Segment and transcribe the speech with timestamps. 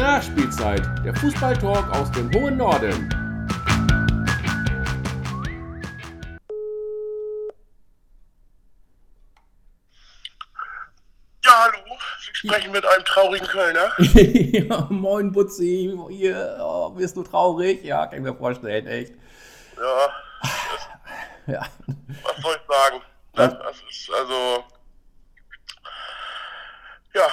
[0.00, 3.06] Nachspielzeit, der Fußballtalk aus dem hohen Norden.
[11.44, 13.92] Ja, hallo, Sie sprechen mit einem traurigen Kölner.
[13.98, 17.82] ja, moin Butzi, hier, oh, bist du traurig?
[17.84, 19.12] Ja, kann ich mir vorstellen, echt.
[19.76, 20.14] Ja,
[21.46, 21.66] Ja.
[22.22, 23.02] was soll ich sagen?
[23.36, 23.58] Ne?
[23.62, 24.64] Das ist also.
[27.14, 27.26] Ja,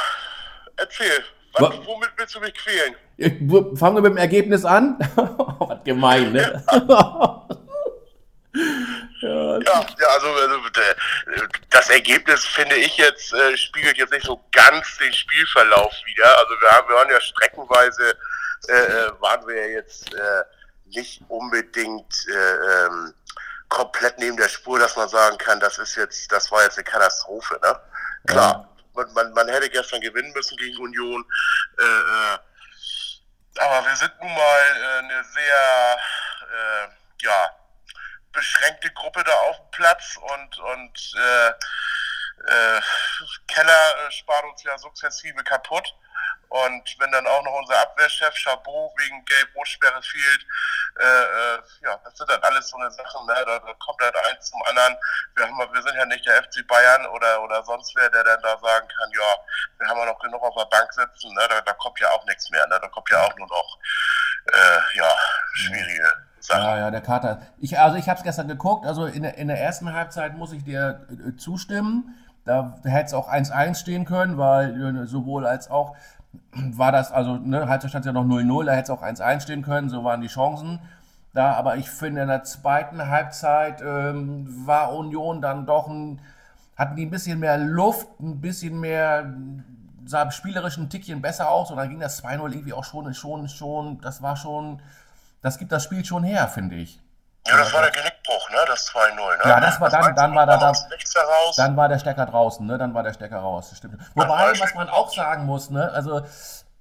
[0.78, 1.24] erzähl.
[1.60, 2.96] Was, Wa- womit willst du mich quälen?
[3.78, 4.98] Fangen wir mit dem Ergebnis an.
[5.16, 6.64] Was gemein, ne?
[6.72, 7.46] ja,
[9.22, 14.42] Ja, ja also, also äh, das Ergebnis finde ich jetzt äh, spiegelt jetzt nicht so
[14.52, 16.38] ganz den Spielverlauf wider.
[16.38, 18.14] Also wir haben, wir waren ja streckenweise
[18.70, 20.44] äh, äh, waren wir ja jetzt äh,
[20.88, 23.14] nicht unbedingt äh, ähm,
[23.70, 26.86] komplett neben der Spur, dass man sagen kann, das ist jetzt, das war jetzt eine
[26.86, 27.80] Katastrophe, ne?
[28.26, 28.70] Klar.
[28.98, 31.24] Man, man, man hätte gestern gewinnen müssen gegen Union.
[31.78, 32.38] Äh, äh,
[33.60, 35.98] aber wir sind nun mal äh, eine sehr
[36.42, 36.88] äh,
[37.22, 37.50] ja,
[38.32, 42.82] beschränkte Gruppe da auf dem Platz und, und äh, äh,
[43.48, 45.94] Keller spart uns ja sukzessive kaputt.
[46.50, 50.46] Und wenn dann auch noch unser Abwehrchef Chabot wegen Gelb-Rot-Sperre fehlt,
[50.98, 53.34] äh, äh, ja, das sind dann alles so eine Sachen, ne?
[53.46, 54.96] da, da kommt halt eins zum anderen.
[55.36, 58.42] Wir, haben, wir sind ja nicht der FC Bayern oder, oder sonst wer, der dann
[58.42, 59.36] da sagen kann, ja,
[59.80, 61.48] wir haben ja noch genug auf der Bank sitzen, ne?
[61.50, 62.80] da, da kommt ja auch nichts mehr, ne?
[62.82, 63.80] da kommt ja auch nur noch
[64.54, 65.16] äh, ja,
[65.54, 66.64] schwierige Sachen.
[66.64, 67.42] Ja, ja, der Kater.
[67.60, 70.54] Ich, also ich habe es gestern geguckt, also in der, in der ersten Halbzeit muss
[70.54, 72.16] ich dir äh, zustimmen.
[72.48, 75.96] Da hätte es auch 1-1 stehen können, weil äh, sowohl als auch
[76.54, 79.62] war das, also ne, Halbzeit stand ja noch 0-0, da hätte es auch 1-1 stehen
[79.62, 80.80] können, so waren die Chancen.
[81.34, 86.20] Da, aber ich finde, in der zweiten Halbzeit ähm, war Union dann doch ein,
[86.76, 89.34] hatten die ein bisschen mehr Luft, ein bisschen mehr,
[90.06, 93.48] sah spielerisch ein Tickchen besser aus und dann ging das 2-0 irgendwie auch schon, schon,
[93.50, 94.82] schon, das war schon,
[95.42, 97.00] das gibt das Spiel schon her, finde ich.
[97.48, 98.58] Ja, das war der Genickbruch, ne?
[98.68, 99.50] Das 2-0, ne?
[99.50, 100.72] Ja, das war dann- dann war da- da.
[101.56, 102.78] Dann war der Stecker draußen, ne?
[102.78, 103.74] Dann war der Stecker raus.
[103.76, 103.98] Stimmt.
[104.16, 105.90] Wobei, was man auch sagen muss, ne?
[105.92, 106.22] Also,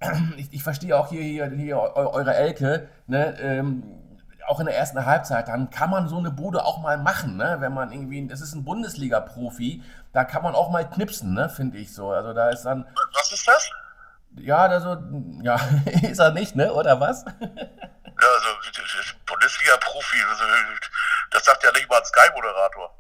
[0.36, 3.38] ich, ich verstehe auch hier, hier, hier eu- eure Elke, ne?
[3.40, 4.02] Ähm,
[4.48, 7.56] auch in der ersten Halbzeit, dann kann man so eine Bude auch mal machen, ne?
[7.60, 11.48] Wenn man irgendwie, das ist ein Bundesliga-Profi, da kann man auch mal knipsen, ne?
[11.48, 12.10] Finde ich so.
[12.12, 13.70] Also da ist dann, Was ist das?
[14.38, 14.98] ja, also,
[15.42, 15.58] ja,
[16.02, 16.72] ist er nicht, ne?
[16.72, 17.24] Oder was?
[18.20, 18.48] Ja, also
[19.26, 20.16] Bundesliga-Profi,
[21.30, 22.94] das sagt ja nicht mal ein Sky-Moderator.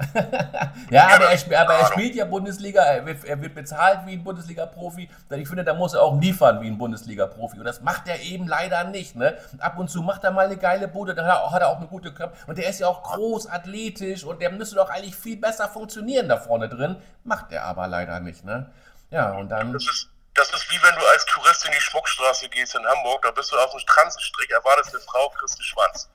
[0.90, 5.08] Ja, Ja, aber, er, aber er spielt ja Bundesliga, er wird, bezahlt wie ein Bundesliga-Profi.
[5.30, 7.58] Denn ich finde, da muss er auch liefern wie ein Bundesliga-Profi.
[7.58, 9.16] Und das macht er eben leider nicht.
[9.16, 9.36] Ne?
[9.58, 11.68] Ab und zu macht er mal eine geile Bude, dann hat er, auch- hat er
[11.68, 12.36] auch eine gute Körper.
[12.46, 16.28] Und der ist ja auch groß, athletisch und der müsste doch eigentlich viel besser funktionieren
[16.28, 16.96] da vorne drin.
[17.24, 18.44] Macht er aber leider nicht.
[18.44, 18.70] Ne?
[19.10, 19.72] Ja, und dann.
[19.72, 23.22] Das ist, das ist wie wenn du als Tourist in die Schmuckstraße gehst in Hamburg,
[23.22, 26.08] da bist du auf dem Transenstrick, erwartest eine Frau, kriegst einen Schwanz.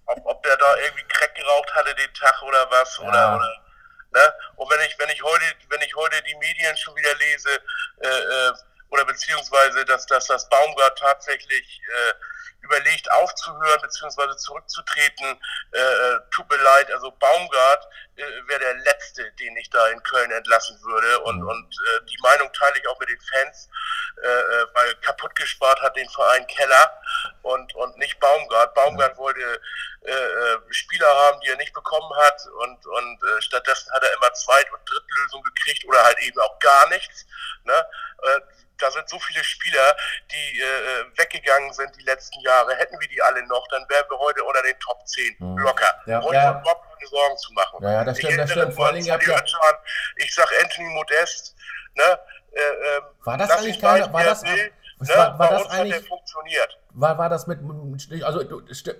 [0.06, 3.04] ob, ob der da irgendwie Crack geraucht hatte den Tag oder was, Ja.
[3.08, 3.62] oder, oder
[4.12, 4.34] ne?
[4.56, 7.50] Und wenn ich, wenn ich heute, wenn ich heute die Medien schon wieder lese,
[8.00, 8.52] äh, äh,
[8.90, 12.14] oder beziehungsweise, dass, dass das Baumgart tatsächlich äh,
[12.62, 15.40] überlegt aufzuhören beziehungsweise zurückzutreten,
[15.72, 17.88] äh, äh, tut mir leid, also Baumgart
[18.20, 21.48] äh, wäre der Letzte, den ich da in Köln entlassen würde und, Mhm.
[21.48, 23.68] und äh, die Meinung teile ich auch mit den Fans,
[24.22, 27.00] äh, äh, weil kaputt gespart hat den Verein Keller
[27.42, 28.74] und, und nicht Baumgart.
[28.74, 29.60] Baumgart wollte
[30.02, 34.32] äh, äh, Spieler haben, die er nicht bekommen hat und, und stattdessen hat er immer
[34.34, 37.26] Zweit- und Drittlösung gekriegt oder halt eben auch gar nichts.
[37.64, 37.86] Ne?
[38.78, 39.94] Da sind so viele Spieler,
[40.30, 42.74] die äh, weggegangen sind die letzten Jahre.
[42.76, 45.58] Hätten wir die alle noch, dann wären wir heute unter den Top 10 Mhm.
[45.58, 45.94] locker.
[46.06, 46.50] Ja, Ohne ja.
[46.52, 46.66] uns
[47.00, 47.78] keine Sorgen zu machen.
[47.82, 48.74] Ja, ja, das Ich stimmt, das stimmt.
[48.74, 49.22] Vor allen Dingen, ihr habt.
[49.26, 49.74] Özcan.
[50.16, 51.54] Ich sag Anthony Modest,
[51.94, 52.18] ne?
[52.52, 55.08] Äh, ähm, War das eigentlich keine- war das- will, ne?
[55.16, 56.78] war- war das eigentlich- funktioniert.
[57.00, 57.60] War, war das mit,
[58.22, 58.40] also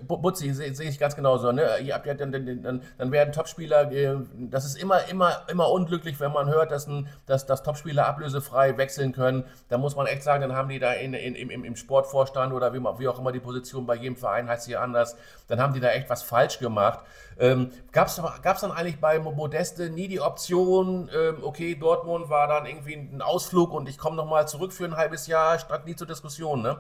[0.08, 1.78] Butzi, sehe seh ich ganz genauso, ne?
[1.82, 2.62] Ihr habt ja dann, dann,
[2.98, 4.16] dann, werden Topspieler, äh,
[4.50, 8.76] das ist immer, immer, immer unglücklich, wenn man hört, dass, ein, dass, dass Topspieler ablösefrei
[8.78, 9.44] wechseln können.
[9.68, 12.72] Da muss man echt sagen, dann haben die da in, in, im, im- Sportvorstand oder
[12.72, 15.16] wie, wie auch immer die Position bei jedem Verein heißt hier anders,
[15.48, 17.00] dann haben die da echt was falsch gemacht.
[17.38, 18.16] Ähm, Gab es
[18.60, 23.72] dann eigentlich bei Modeste nie die Option, ähm, okay, Dortmund war dann irgendwie ein Ausflug
[23.72, 26.78] und ich komme nochmal zurück für ein halbes Jahr, stand nie zur Diskussion, ne?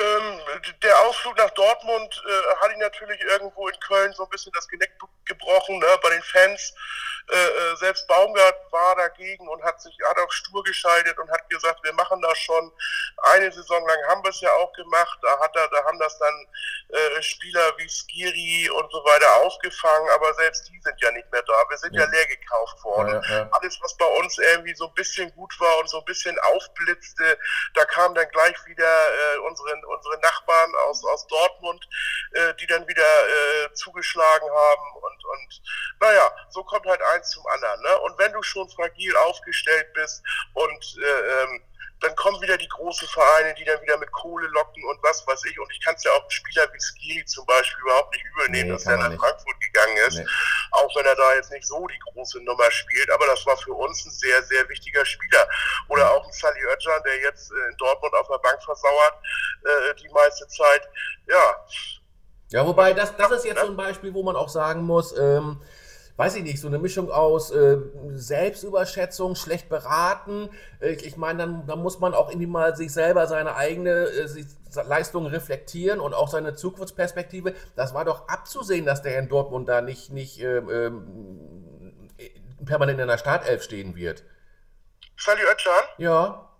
[0.00, 0.40] Ähm,
[0.82, 4.66] der Ausflug nach Dortmund äh, hat ihn natürlich irgendwo in Köln so ein bisschen das
[4.68, 4.92] Genick
[5.26, 6.74] gebrochen, ne, bei den Fans.
[7.30, 11.48] Äh, äh, selbst Baumgart war dagegen und hat sich hat auch stur geschaltet und hat
[11.48, 12.72] gesagt, wir machen das schon.
[13.34, 15.18] Eine Saison lang haben wir es ja auch gemacht.
[15.22, 16.46] Da hat er, da haben das dann
[16.88, 21.42] äh, Spieler wie Skiri und so weiter aufgefangen, aber selbst die sind ja nicht mehr
[21.42, 21.64] da.
[21.68, 23.22] Wir sind ja, ja leer gekauft worden.
[23.28, 23.48] Ja, ja.
[23.52, 27.38] Alles, was bei uns irgendwie so ein bisschen gut war und so ein bisschen aufblitzte,
[27.74, 31.88] da kam dann gleich wieder äh, unsere, unsere Nachbarn aus, aus Dortmund,
[32.32, 33.02] äh, die dann wieder
[33.74, 35.62] zugeschlagen haben und, und
[36.00, 37.80] naja, so kommt halt eins zum anderen.
[37.82, 37.98] Ne?
[38.00, 40.22] Und wenn du schon fragil aufgestellt bist
[40.54, 41.62] und äh, ähm,
[42.02, 45.44] dann kommen wieder die großen Vereine, die dann wieder mit Kohle locken und was weiß
[45.44, 45.58] ich.
[45.58, 48.68] Und ich kann es ja auch einen Spieler wie Skiri zum Beispiel überhaupt nicht übernehmen,
[48.68, 49.20] nee, dass er nach nicht.
[49.20, 50.18] Frankfurt gegangen ist.
[50.18, 50.26] Nee.
[50.72, 53.10] Auch wenn er da jetzt nicht so die große Nummer spielt.
[53.10, 55.48] Aber das war für uns ein sehr, sehr wichtiger Spieler.
[55.88, 59.14] Oder auch ein Sally Özcan, der jetzt äh, in Dortmund auf der Bank versauert,
[59.64, 60.88] äh, die meiste Zeit.
[61.26, 61.66] Ja.
[62.48, 65.62] Ja, wobei, das, das ist jetzt so ein Beispiel, wo man auch sagen muss, ähm,
[66.16, 67.78] weiß ich nicht, so eine Mischung aus äh,
[68.10, 70.50] Selbstüberschätzung, schlecht beraten.
[70.80, 74.44] Äh, ich meine, dann, dann, muss man auch irgendwie mal sich selber seine eigene äh,
[74.86, 77.54] Leistung reflektieren und auch seine Zukunftsperspektive.
[77.76, 82.10] Das war doch abzusehen, dass der in Dortmund da nicht, nicht ähm, ähm,
[82.64, 84.24] permanent in der Startelf stehen wird.
[85.16, 85.84] Sally Özcan?
[85.98, 86.51] Ja.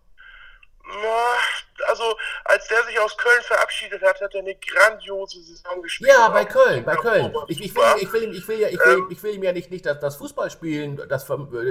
[0.84, 6.11] Na, also als der sich aus Köln verabschiedet hat, hat er eine grandiose Saison gespielt.
[6.11, 7.32] Ja, bei Köln, bei Köln.
[7.49, 9.06] Ich, ich, will, ich, will, ich, will, ja, ich, will, ähm.
[9.11, 11.26] ich will ihm ja nicht, nicht das, das Fußballspielen, das,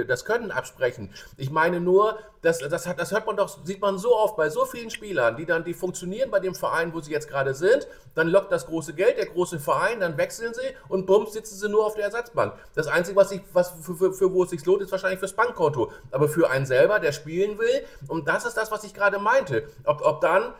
[0.06, 1.14] das Können absprechen.
[1.36, 4.50] Ich meine nur, das, das, hat, das hört man doch, sieht man so oft bei
[4.50, 7.86] so vielen Spielern, die dann, die funktionieren bei dem Verein, wo sie jetzt gerade sind,
[8.14, 11.68] dann lockt das große Geld, der große Verein, dann wechseln sie und bums, sitzen sie
[11.68, 12.54] nur auf der Ersatzbank.
[12.74, 15.34] Das Einzige, was, ich, was für, für, für wo es sich lohnt, ist wahrscheinlich fürs
[15.34, 15.92] Bankkonto.
[16.10, 19.68] Aber für einen selber, der spielen will, und das ist das, was ich gerade meinte.
[19.84, 20.54] Ob, ob dann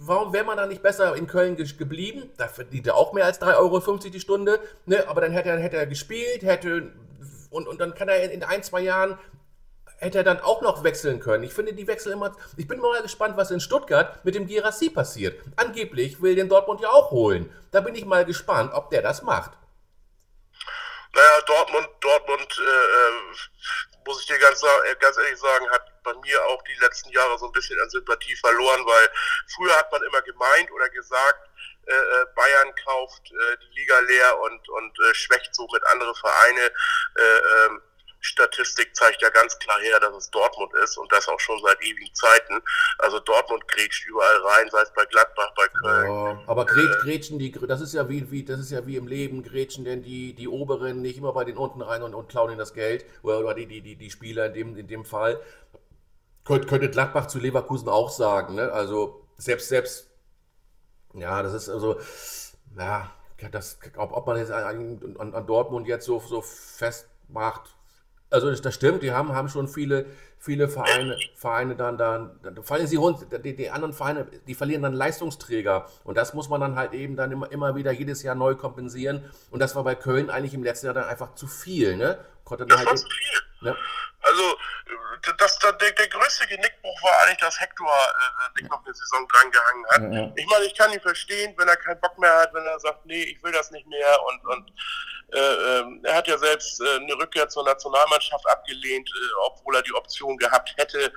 [0.00, 2.30] warum wäre man da nicht besser in Köln geblieben?
[2.36, 4.60] Da verdient er auch mehr als 3,50 Euro die Stunde.
[4.86, 5.04] Ne?
[5.08, 6.92] Aber dann hätte er, hätte er gespielt, hätte
[7.50, 9.18] und, und dann kann er in ein, zwei Jahren
[9.98, 11.42] hätte er dann auch noch wechseln können.
[11.42, 12.36] Ich finde die Wechsel immer.
[12.56, 15.40] Ich bin mal gespannt, was in Stuttgart mit dem Girassi passiert.
[15.56, 17.50] Angeblich will den Dortmund ja auch holen.
[17.72, 19.52] Da bin ich mal gespannt, ob der das macht.
[21.14, 26.14] Naja, Dortmund, Dortmund, äh, äh muss ich dir ganz, äh, ganz ehrlich sagen, hat bei
[26.14, 29.10] mir auch die letzten Jahre so ein bisschen an Sympathie verloren, weil
[29.54, 31.50] früher hat man immer gemeint oder gesagt,
[31.86, 36.72] äh, äh Bayern kauft äh, die Liga leer und, und äh, schwächt somit andere Vereine.
[37.16, 37.82] Äh, ähm,
[38.20, 41.80] Statistik zeigt ja ganz klar her, dass es Dortmund ist und das auch schon seit
[41.82, 42.60] ewigen Zeiten.
[42.98, 46.10] Also Dortmund grätscht überall rein, sei es bei Gladbach, bei Köln.
[46.10, 49.06] Oh, aber äh, grätschen die, das ist ja wie, wie, das ist ja wie im
[49.06, 52.50] Leben, grätschen denn die, die Oberen nicht immer bei den unten rein und, und klauen
[52.50, 55.40] ihnen das Geld oder, oder die, die, die, die Spieler in dem, in dem Fall.
[56.44, 58.72] Könnt, könnte Gladbach zu Leverkusen auch sagen, ne?
[58.72, 60.10] Also selbst, selbst,
[61.14, 62.00] ja, das ist also,
[62.76, 63.10] ja,
[63.50, 67.76] das, ob, ob man jetzt an, an, an Dortmund jetzt so, so festmacht,
[68.30, 70.06] also das stimmt, die haben, haben schon viele,
[70.38, 74.82] viele Vereine, Vereine dann, dann, dann fallen sie runter, die, die, anderen Vereine, die verlieren
[74.82, 78.34] dann Leistungsträger und das muss man dann halt eben dann immer, immer wieder jedes Jahr
[78.34, 81.96] neu kompensieren und das war bei Köln eigentlich im letzten Jahr dann einfach zu viel,
[81.96, 82.18] ne?
[82.44, 83.68] Konnte das halt war zu viel.
[83.70, 83.76] Ne?
[84.28, 84.58] Also
[85.38, 89.26] das, das, der, der größte Genickbruch war eigentlich, dass Hector äh, nicht noch eine Saison
[89.28, 90.02] drangehangen hat.
[90.02, 90.32] Ja, ja.
[90.36, 93.04] Ich meine, ich kann ihn verstehen, wenn er keinen Bock mehr hat, wenn er sagt,
[93.06, 94.72] nee, ich will das nicht mehr und, und
[95.32, 99.82] äh, äh, er hat ja selbst äh, eine Rückkehr zur Nationalmannschaft abgelehnt, äh, obwohl er
[99.82, 101.12] die Option gehabt hätte.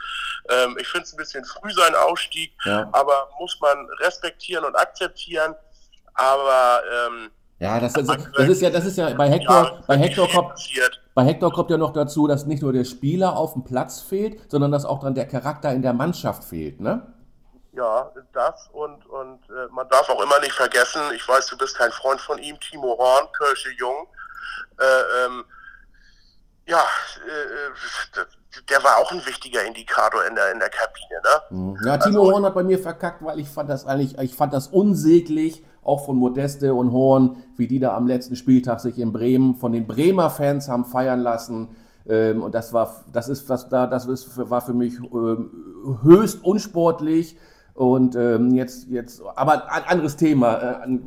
[0.50, 2.90] Ähm, ich finde es ein bisschen früh sein Ausstieg, ja.
[2.92, 5.56] aber muss man respektieren und akzeptieren.
[6.14, 7.32] Aber ähm,
[7.62, 10.54] ja, das, das, das, ist ja, das ist ja bei Hector, bei Hector kommt,
[11.14, 14.50] bei Hector kommt ja noch dazu, dass nicht nur der Spieler auf dem Platz fehlt,
[14.50, 17.14] sondern dass auch dann der Charakter in der Mannschaft fehlt, ne?
[17.74, 21.78] Ja, das und, und äh, man darf auch immer nicht vergessen, ich weiß, du bist
[21.78, 24.08] kein Freund von ihm, Timo Horn, Kirsche Jung.
[24.80, 25.46] Äh, ähm,
[26.66, 26.84] ja,
[27.28, 31.22] äh, der war auch ein wichtiger Indikator in der, in der Kabine.
[31.24, 31.58] Ne?
[31.58, 31.78] Mhm.
[31.86, 34.52] Ja, Timo also, Horn hat bei mir verkackt, weil ich fand das eigentlich, ich fand
[34.52, 39.12] das unsäglich, auch von Modeste und Horn, wie die da am letzten Spieltag sich in
[39.12, 41.70] Bremen von den Bremer Fans haben feiern lassen.
[42.08, 45.52] Ähm, und das war, das ist, das, das ist, war für mich ähm,
[46.04, 47.38] höchst unsportlich.
[47.74, 51.00] Und ähm, jetzt, jetzt, aber ein anderes Thema, äh,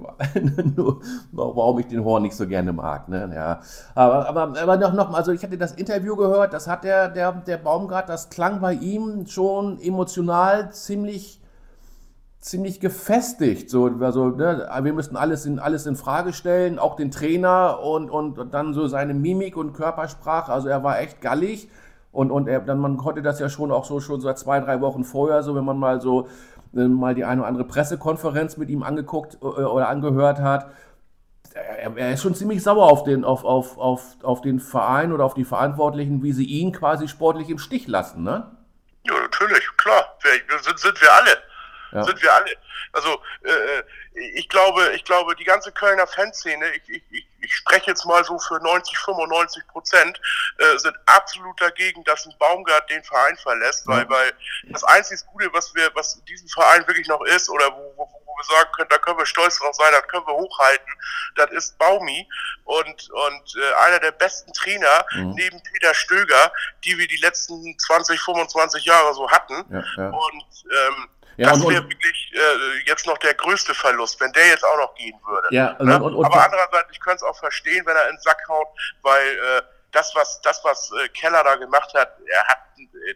[1.32, 3.08] warum ich den Horn nicht so gerne mag.
[3.08, 3.30] Ne?
[3.34, 3.60] Ja.
[3.94, 7.32] Aber, aber, aber noch, noch, also ich hatte das Interview gehört, das hat der, der,
[7.32, 11.40] der Baumgart, das klang bei ihm schon emotional ziemlich,
[12.44, 13.70] ziemlich gefestigt.
[13.70, 18.10] So, also, ne, wir müssten alles in, alles in Frage stellen, auch den Trainer und,
[18.10, 20.52] und, dann so seine Mimik und Körpersprache.
[20.52, 21.70] Also er war echt gallig.
[22.12, 24.82] Und, und er, dann, man konnte das ja schon auch so schon seit zwei, drei
[24.82, 26.28] Wochen vorher, so wenn man mal so
[26.72, 30.70] mal die eine oder andere Pressekonferenz mit ihm angeguckt äh, oder angehört hat.
[31.54, 35.24] er, er, ist schon ziemlich sauer auf den, auf, auf, auf, auf den Verein oder
[35.24, 38.50] auf die Verantwortlichen, wie sie ihn quasi sportlich im Stich lassen, ne?
[39.06, 40.04] Ja, natürlich, klar.
[40.62, 41.53] Sind, sind wir alle.
[41.94, 42.02] Ja.
[42.02, 42.50] Sind wir alle.
[42.92, 43.84] Also äh, äh,
[44.14, 48.38] ich glaube, ich glaube, die ganze Kölner Fanszene, ich, ich, ich, spreche jetzt mal so
[48.38, 50.20] für 90, 95 Prozent,
[50.58, 54.32] äh, sind absolut dagegen, dass ein Baumgart den Verein verlässt, weil, weil
[54.64, 58.36] das einzige Gute, was wir, was diesem Verein wirklich noch ist, oder wo, wo, wo
[58.36, 60.92] wir sagen können, da können wir stolz drauf sein, das können wir hochhalten,
[61.36, 62.28] das ist Baumi
[62.64, 65.32] und, und äh, einer der besten Trainer mhm.
[65.32, 66.52] neben Peter Stöger,
[66.84, 69.64] die wir die letzten 20, 25 Jahre so hatten.
[69.70, 70.08] Ja, ja.
[70.08, 74.64] Und ähm, ja, das wäre wirklich äh, jetzt noch der größte Verlust, wenn der jetzt
[74.64, 75.48] auch noch gehen würde.
[75.50, 76.02] Ja, ne?
[76.02, 78.68] und, und, Aber andererseits, ich könnte es auch verstehen, wenn er in den Sack haut,
[79.02, 79.62] weil äh,
[79.92, 82.58] das, was, das, was äh, Keller da gemacht hat, er hat,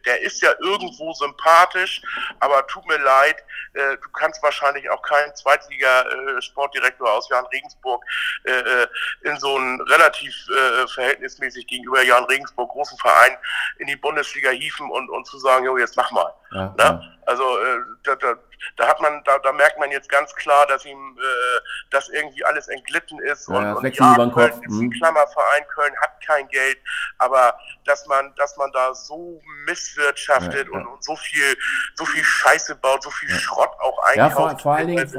[0.06, 2.02] der ist ja irgendwo sympathisch,
[2.40, 3.36] aber tut mir leid,
[3.74, 8.04] äh, du kannst wahrscheinlich auch keinen Zweitliga-Sportdirektor aus Jan Regensburg
[8.44, 8.86] äh, äh,
[9.22, 13.36] in so einen relativ äh, verhältnismäßig gegenüber Jan Regensburg großen Verein
[13.78, 16.32] in die Bundesliga hieven und, und zu sagen, jo, jetzt mach mal.
[16.52, 16.74] Ja, ne?
[16.78, 17.00] ja.
[17.26, 18.34] Also äh, da, da,
[18.76, 21.60] da hat man, da, da merkt man jetzt ganz klar, dass ihm äh,
[21.90, 23.48] das irgendwie alles entglitten ist.
[23.48, 24.90] Ja, und, und ja, Köln ist ein mhm.
[24.92, 26.78] Klammerverein, Köln hat kein Geld,
[27.18, 31.57] aber dass man, dass man da so misswirtschaftet ja, und, und, so viel,
[31.95, 34.17] so viel Scheiße baut, so viel Schrott auch einkauft.
[34.17, 35.11] Ja, vor, vor allen Dingen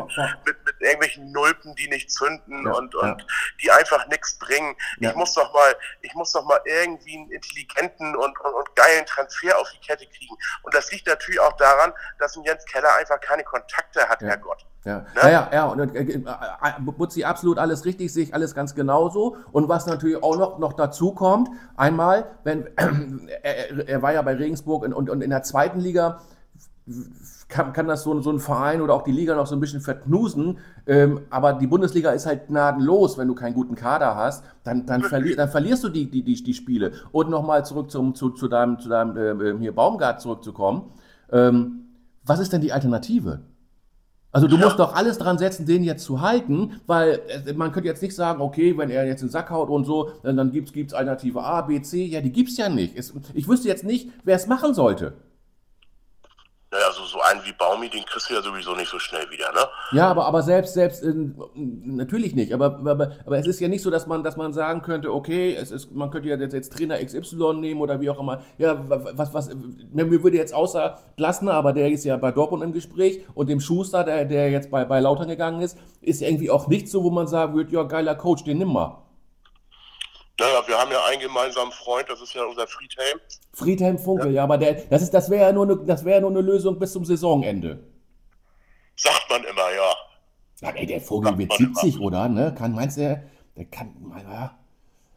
[0.45, 3.25] mit, mit, irgendwelchen Nulpen, die nicht zünden und, und
[3.61, 4.75] die einfach nichts bringen.
[4.99, 9.05] Ich muss doch mal, ich muss doch mal irgendwie einen intelligenten und, und, und geilen
[9.05, 10.35] Transfer auf die Kette kriegen.
[10.63, 14.29] Und das liegt natürlich auch daran, dass ein Jens Keller einfach keine Kontakte hat, ja.
[14.29, 14.65] Herrgott.
[14.85, 14.99] Ja.
[14.99, 15.05] Ne?
[15.15, 16.21] ja, ja, ja, und äh, äh,
[16.79, 19.37] Butzi absolut alles richtig, sehe ich alles ganz genauso.
[19.51, 22.69] Und was natürlich auch noch, noch dazu kommt, einmal, wenn
[23.43, 26.21] er, er war ja bei Regensburg und, und, und in der zweiten Liga
[27.47, 29.81] kann, kann das so, so ein Verein oder auch die Liga noch so ein bisschen
[29.81, 30.59] verknusen.
[30.87, 35.03] Ähm, aber die Bundesliga ist halt gnadenlos, wenn du keinen guten Kader hast, dann, dann,
[35.03, 36.93] verli dann verlierst du die, die, die, die Spiele.
[37.11, 40.83] Und nochmal zurück zum, zu, zu deinem, zu deinem äh, hier Baumgart zurückzukommen.
[41.31, 41.85] Ähm,
[42.23, 43.41] was ist denn die Alternative?
[44.31, 47.89] Also du musst doch alles dran setzen, den jetzt zu halten, weil äh, man könnte
[47.89, 50.93] jetzt nicht sagen, okay, wenn er jetzt den Sack haut und so, dann gibt es
[50.93, 52.05] Alternative A, B, C.
[52.05, 52.95] Ja, die gibt es ja nicht.
[53.33, 55.13] Ich wüsste jetzt nicht, wer es machen sollte.
[56.71, 59.51] Naja, also so einen wie Baumi, den kriegst du ja sowieso nicht so schnell wieder,
[59.53, 59.61] ne?
[59.91, 61.03] Ja, aber, aber selbst, selbst,
[61.55, 62.53] natürlich nicht.
[62.53, 65.55] Aber, aber, aber es ist ja nicht so, dass man, dass man sagen könnte, okay,
[65.55, 68.43] es ist, man könnte ja jetzt, jetzt Trainer XY nehmen oder wie auch immer.
[68.59, 69.49] Ja, was, was,
[69.91, 73.61] mir würde jetzt außer Glasner, aber der ist ja bei Dortmund im Gespräch und dem
[73.61, 77.09] Schuster, der, der jetzt bei, bei Lautern gegangen ist, ist irgendwie auch nicht so, wo
[77.09, 79.08] man sagen würde, ja, geiler Coach, den nimm mal.
[80.39, 83.19] Naja, wir haben ja einen gemeinsamen Freund, das ist ja unser Friedhelm.
[83.53, 86.41] Friedhelm Funkel, ja, ja aber der, das, das wäre ja nur eine, das nur eine
[86.41, 87.83] Lösung bis zum Saisonende.
[88.95, 89.93] Sagt man immer, ja.
[90.61, 92.05] Ja, ey, der Vogel wird 70, immer.
[92.05, 92.29] oder?
[92.29, 92.55] Ne?
[92.57, 93.21] Kann, meinst du,
[93.55, 93.93] der kann,
[94.23, 94.57] ja.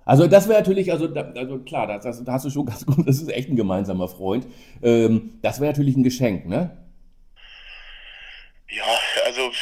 [0.04, 3.06] Also das wäre natürlich, also, also klar, das, das, da hast du schon ganz gut,
[3.06, 4.46] das ist echt ein gemeinsamer Freund.
[4.82, 6.76] Ähm, das wäre natürlich ein Geschenk, ne?
[8.68, 8.84] Ja,
[9.26, 9.52] also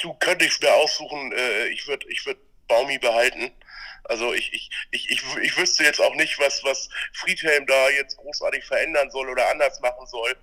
[0.00, 3.52] du könntest mir aussuchen, äh, ich würde ich würd Baumi behalten.
[4.08, 8.16] Also ich, ich, ich, ich, ich wüsste jetzt auch nicht, was, was Friedhelm da jetzt
[8.16, 10.34] großartig verändern soll oder anders machen soll.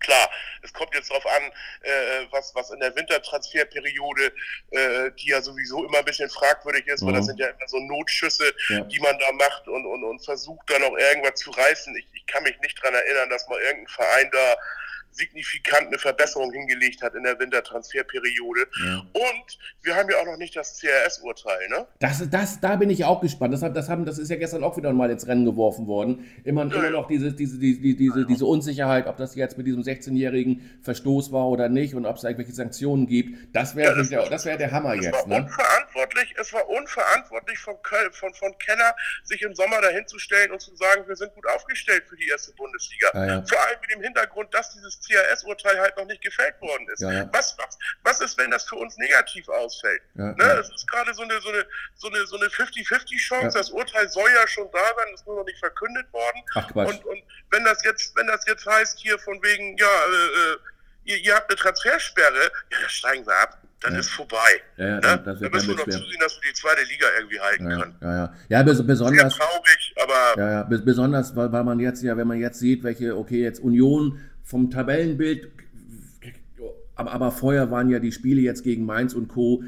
[0.00, 0.30] Klar,
[0.62, 1.42] es kommt jetzt darauf an,
[1.82, 4.32] äh, was, was in der Wintertransferperiode,
[4.70, 7.08] äh, die ja sowieso immer ein bisschen fragwürdig ist, mhm.
[7.08, 7.26] weil das mhm.
[7.30, 8.80] sind ja immer so Notschüsse, ja.
[8.80, 11.96] die man da macht und, und, und versucht dann auch irgendwas zu reißen.
[11.96, 14.56] Ich, ich kann mich nicht dran erinnern, dass mal irgendein Verein da
[15.10, 18.66] signifikant eine Verbesserung hingelegt hat in der Wintertransferperiode.
[18.84, 18.98] Ja.
[19.12, 21.86] Und wir haben ja auch noch nicht das CRS-Urteil, ne?
[21.98, 23.52] Das, das, da bin ich auch gespannt.
[23.54, 26.30] Das, das, haben, das ist ja gestern auch wieder mal ins Rennen geworfen worden.
[26.44, 29.82] Immer, ja, immer noch diese, diese, diese, diese, diese Unsicherheit, ob das jetzt mit diesem
[29.82, 33.54] 16-jährigen Verstoß war oder nicht und ob es irgendwelche Sanktionen gibt.
[33.54, 35.26] Das wäre ja, das, der, das wär der Hammer jetzt.
[35.26, 35.36] Ne?
[35.36, 40.50] Unverantwortlich, es war unverantwortlich von, Köln, von, von Kenner, sich im Sommer dahin zu stellen
[40.52, 43.08] und zu sagen, wir sind gut aufgestellt für die erste Bundesliga.
[43.12, 47.00] Ah, Vor allem mit dem Hintergrund, dass dieses CAS-Urteil halt noch nicht gefällt worden ist.
[47.00, 47.28] Ja, ja.
[47.32, 50.02] Was, was, was ist, wenn das für uns negativ ausfällt?
[50.14, 50.44] Ja, ne?
[50.60, 53.58] Es ist gerade so eine, so eine, so eine, so eine 50-50-Chance.
[53.58, 56.42] Das Urteil soll ja schon da sein, ist nur noch nicht verkündet worden.
[56.54, 60.52] Ach, und, und wenn das jetzt, wenn das jetzt heißt hier von wegen, ja, äh,
[60.52, 60.56] äh
[61.04, 63.58] ihr, ihr, habt eine Transfersperre, ja, dann steigen wir ab.
[63.80, 64.36] Dann ist vorbei.
[64.76, 65.00] Ja, ja, ne?
[65.00, 67.96] dann, dann müssen wir noch zusehen, dass wir die zweite Liga irgendwie halten ja, können.
[68.00, 68.34] Ja, ja.
[68.48, 69.34] ja besonders.
[69.34, 70.40] Sehr traurig, aber.
[70.40, 73.60] Ja, ja, besonders, weil, weil man jetzt ja, wenn man jetzt sieht, welche, okay, jetzt
[73.60, 75.50] Union vom Tabellenbild,
[76.94, 79.62] aber, vorher waren ja die Spiele jetzt gegen Mainz und Co.,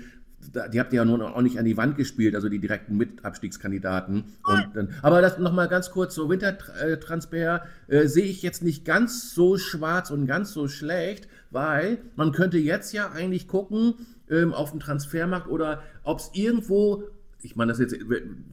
[0.72, 4.24] die habt ihr ja nun auch nicht an die Wand gespielt, also die direkten Mitabstiegskandidaten.
[4.42, 9.58] Und aber das nochmal ganz kurz, so Wintertransfer äh, sehe ich jetzt nicht ganz so
[9.58, 13.94] schwarz und ganz so schlecht, weil man könnte jetzt ja eigentlich gucken,
[14.30, 17.04] ähm, auf dem Transfermarkt oder ob es irgendwo,
[17.42, 17.96] ich meine, das, jetzt,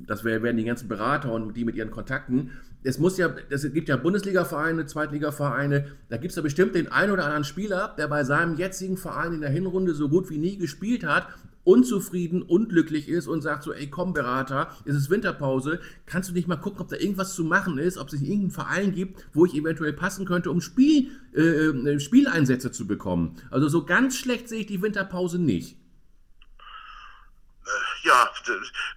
[0.05, 2.51] das werden die ganzen Berater und die mit ihren Kontakten,
[2.87, 7.11] es muss ja, es gibt ja Bundesliga-Vereine, Zweitliga-Vereine, da gibt es ja bestimmt den einen
[7.11, 10.57] oder anderen Spieler, der bei seinem jetzigen Verein in der Hinrunde so gut wie nie
[10.57, 11.27] gespielt hat,
[11.65, 16.47] unzufrieden, unglücklich ist und sagt so, ey komm Berater, es ist Winterpause, kannst du nicht
[16.47, 19.53] mal gucken, ob da irgendwas zu machen ist, ob es irgendeinen Verein gibt, wo ich
[19.53, 23.35] eventuell passen könnte, um Spiel, äh, äh Spieleinsätze zu bekommen.
[23.51, 25.75] Also so ganz schlecht sehe ich die Winterpause nicht
[28.03, 28.29] ja,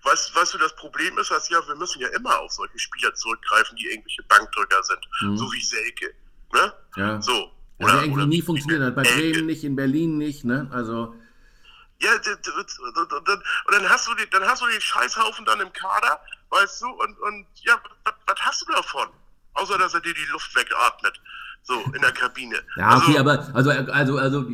[0.03, 3.15] weißt, weißt du, das Problem ist, dass ja, wir müssen ja immer auf solche Spieler
[3.15, 5.37] zurückgreifen, die irgendwelche Bankdrücker sind, mhm.
[5.37, 6.15] so wie Selke.
[6.53, 6.73] Ne?
[6.97, 7.23] Ja.
[7.23, 7.53] So.
[7.79, 8.95] Oder, ja, irgendwie oder nie funktioniert hat.
[8.95, 10.69] Bei Bremen nicht, in Berlin nicht, ne?
[10.73, 11.15] Also.
[12.00, 16.83] Ja, und dann hast du den, dann hast du den Scheißhaufen dann im Kader, weißt
[16.83, 19.09] du, und, und ja, was hast du davon?
[19.55, 21.21] Außer dass er dir die Luft wegatmet.
[21.62, 22.62] So, in der Kabine.
[22.77, 24.47] Ja, okay, also, aber also, also, also,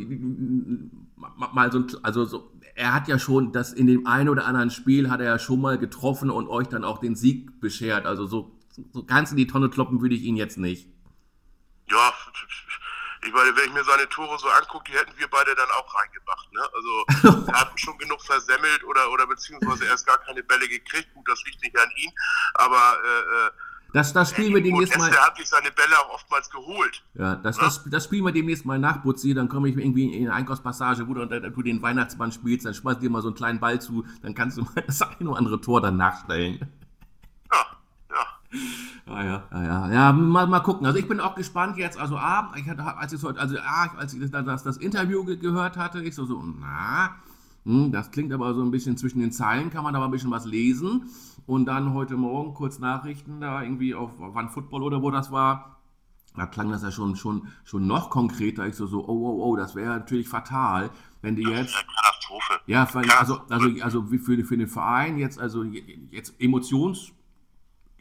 [1.15, 5.09] mal so, also so er hat ja schon das in dem einen oder anderen Spiel
[5.09, 8.05] hat er ja schon mal getroffen und euch dann auch den Sieg beschert.
[8.05, 8.55] Also so,
[8.93, 10.87] so ganz in die Tonne kloppen würde ich ihn jetzt nicht.
[11.89, 12.13] Ja,
[13.23, 15.91] ich meine, wenn ich mir seine Tore so angucke, die hätten wir beide dann auch
[15.95, 16.53] reingemacht.
[16.53, 16.69] Ne?
[16.75, 21.11] Also er hat schon genug versemmelt oder, oder beziehungsweise erst gar keine Bälle gekriegt.
[21.15, 22.11] Gut, das liegt nicht an ihm.
[22.53, 23.51] Aber äh, äh
[23.97, 25.09] das, das spielen wir demnächst mal.
[25.09, 27.03] Der hat sich seine Bälle auch oftmals geholt.
[27.15, 29.33] Ja, das, das, das spielen wir demnächst mal nach, Butzi.
[29.33, 33.01] Dann komme ich irgendwie in eine Einkaufspassage, wo du, du den Weihnachtsmann spielst, dann schmeißt
[33.01, 35.59] dir mal so einen kleinen Ball zu, dann kannst du mal das eine oder andere
[35.59, 36.59] Tor dann nachstellen.
[37.51, 37.65] Ja,
[38.11, 38.25] ja.
[39.07, 39.91] Ja, ja, ja, ja.
[39.91, 40.85] ja mal, mal gucken.
[40.85, 41.97] Also ich bin auch gespannt jetzt.
[41.97, 45.37] Also A, ich hatte, als ich heute, also A, als ich das, das, Interview ge
[45.37, 47.15] gehört hatte, ich so, so, na,
[47.65, 50.31] hm, das klingt aber so ein bisschen zwischen den Zeilen, kann man aber ein bisschen
[50.31, 51.09] was lesen.
[51.47, 55.77] Und dann heute Morgen kurz Nachrichten da irgendwie auf One Football oder wo das war.
[56.35, 58.67] Da klang das ja schon, schon, schon noch konkreter.
[58.67, 61.73] Ich so, so, oh, oh, oh, das wäre natürlich fatal, wenn die jetzt.
[61.73, 62.59] Katastrophe.
[62.67, 67.13] Ja, also, also, also für, für den Verein jetzt, also jetzt Emotions,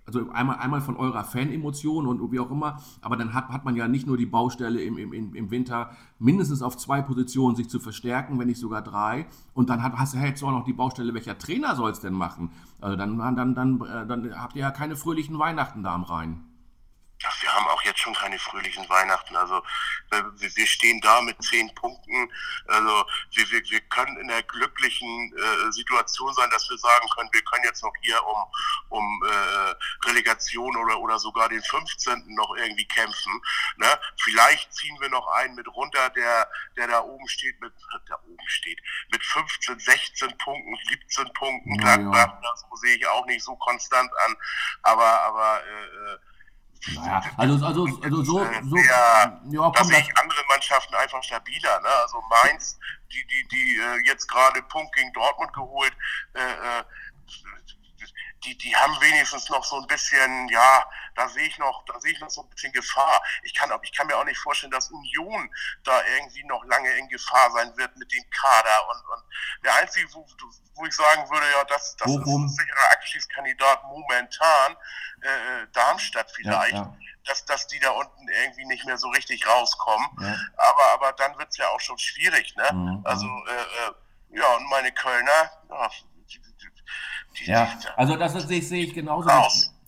[0.07, 3.75] also einmal, einmal von eurer Fan-Emotion und wie auch immer, aber dann hat, hat man
[3.75, 7.81] ja nicht nur die Baustelle im, im, im Winter mindestens auf zwei Positionen sich zu
[7.81, 9.27] verstärken, wenn nicht sogar drei.
[9.53, 12.15] Und dann hat, hast du jetzt auch noch die Baustelle, welcher Trainer soll es denn
[12.15, 12.51] machen?
[12.81, 16.41] Also dann, dann, dann, äh, dann habt ihr ja keine fröhlichen Weihnachten da am Rhein
[17.23, 19.37] ja, wir haben auch jetzt schon keine fröhlichen Weihnachten.
[19.37, 19.63] Also
[20.11, 22.31] äh, wir stehen da mit zehn Punkten.
[22.69, 27.31] Also wir, wir, wir können in der glücklichen äh, Situation sein, dass wir sagen können,
[27.33, 28.37] wir können jetzt noch hier um,
[28.91, 32.35] um äh, Relegation oder, oder sogar den 15.
[32.35, 33.41] noch irgendwie kämpfen.
[33.77, 33.99] Ne?
[34.23, 37.73] Vielleicht ziehen wir noch einen mit runter, der, der da oben steht, mit
[38.09, 38.79] da oben steht,
[39.11, 41.81] mit 15, 16 Punkten, 17 Punkten.
[41.81, 42.41] Ja, ja.
[42.43, 44.37] Das sehe ich auch nicht so konstant an.
[44.83, 46.19] Aber, aber äh, äh
[46.95, 51.81] naja, also, also, also so, so ja, ja da sehe ich andere Mannschaften einfach stabiler.
[51.81, 51.89] Ne?
[52.03, 52.79] Also Mainz,
[53.13, 55.93] die, die, die äh, jetzt gerade Punkt gegen Dortmund geholt,
[56.35, 56.85] äh, äh
[58.45, 62.13] die, die haben wenigstens noch so ein bisschen, ja, da sehe ich noch, da sehe
[62.13, 63.23] ich noch so ein bisschen Gefahr.
[63.43, 65.51] Ich kann, ich kann mir auch nicht vorstellen, dass Union
[65.85, 68.89] da irgendwie noch lange in Gefahr sein wird mit dem Kader.
[68.89, 69.25] Und, und
[69.65, 70.27] der einzige, wo,
[70.75, 74.77] wo ich sagen würde, ja, das, das ist ein sicherer Abschiedskandidat momentan,
[75.23, 76.73] äh, Darmstadt vielleicht.
[76.73, 76.97] Ja, ja.
[77.25, 80.07] Dass, dass die da unten irgendwie nicht mehr so richtig rauskommen.
[80.21, 80.37] Ja.
[80.59, 82.73] Aber, aber dann wird es ja auch schon schwierig, ne?
[82.73, 83.01] Mhm.
[83.05, 85.91] Also, äh, äh, ja, und meine Kölner, ja,
[87.45, 89.29] ja, also das sehe ich, ich genauso.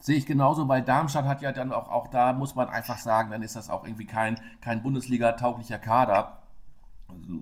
[0.01, 3.31] Sehe ich genauso, weil Darmstadt hat ja dann auch, auch da, muss man einfach sagen,
[3.31, 6.39] dann ist das auch irgendwie kein, kein Bundesliga-tauglicher Kader.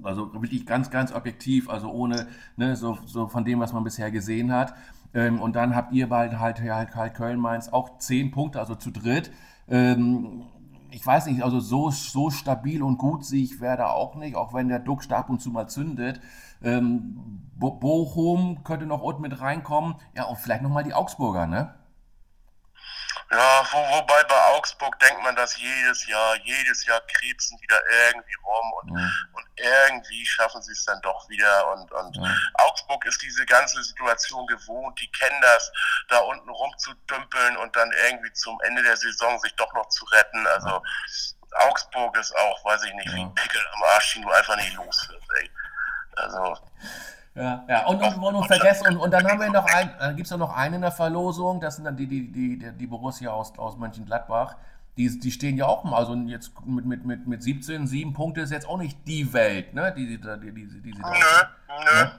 [0.03, 4.11] Also wirklich ganz, ganz objektiv, also ohne, ne, so, so von dem, was man bisher
[4.11, 4.75] gesehen hat.
[5.12, 8.90] Ähm, und dann habt ihr bald halt, halt, halt Köln-Mainz auch zehn Punkte, also zu
[8.90, 9.31] dritt.
[9.69, 10.45] Ähm,
[10.90, 14.55] ich weiß nicht, also so, so stabil und gut sehe ich Werder auch nicht, auch
[14.55, 16.21] wenn der Duck ab und zu mal zündet.
[16.62, 20.01] Ähm, Bochum könnte noch unten mit reinkommen.
[20.14, 21.75] Ja, und vielleicht nochmal die Augsburger, ne?
[23.31, 28.35] Ja, wo, wobei bei Augsburg denkt man das jedes Jahr, jedes Jahr krebsen wieder irgendwie
[28.45, 29.11] rum und, ja.
[29.33, 31.73] und irgendwie schaffen sie es dann doch wieder.
[31.73, 32.37] Und, und ja.
[32.55, 35.73] Augsburg ist diese ganze Situation gewohnt, die kennen das,
[36.09, 40.47] da unten rumzudümpeln und dann irgendwie zum Ende der Saison sich doch noch zu retten.
[40.47, 40.83] Also ja.
[41.66, 44.75] Augsburg ist auch, weiß ich nicht, wie ein Pickel am Arsch, den du einfach nicht
[44.75, 45.51] los wirst, ey.
[46.16, 46.57] Also.
[47.35, 50.31] Ja, ja, und, und, und, vergessen, und, und dann haben wir noch ein, dann gibt
[50.31, 53.59] es noch einen in der Verlosung, das sind dann die, die, die, die Borussia aus,
[53.59, 54.57] aus Mönchengladbach.
[54.96, 58.40] Die, die stehen ja auch mal, also jetzt mit, mit, mit, mit 17, 7 Punkte
[58.40, 59.92] ist jetzt auch nicht die Welt, ne?
[59.94, 61.12] Die, die, die, die, die, die nö, nö.
[61.94, 62.11] Ja,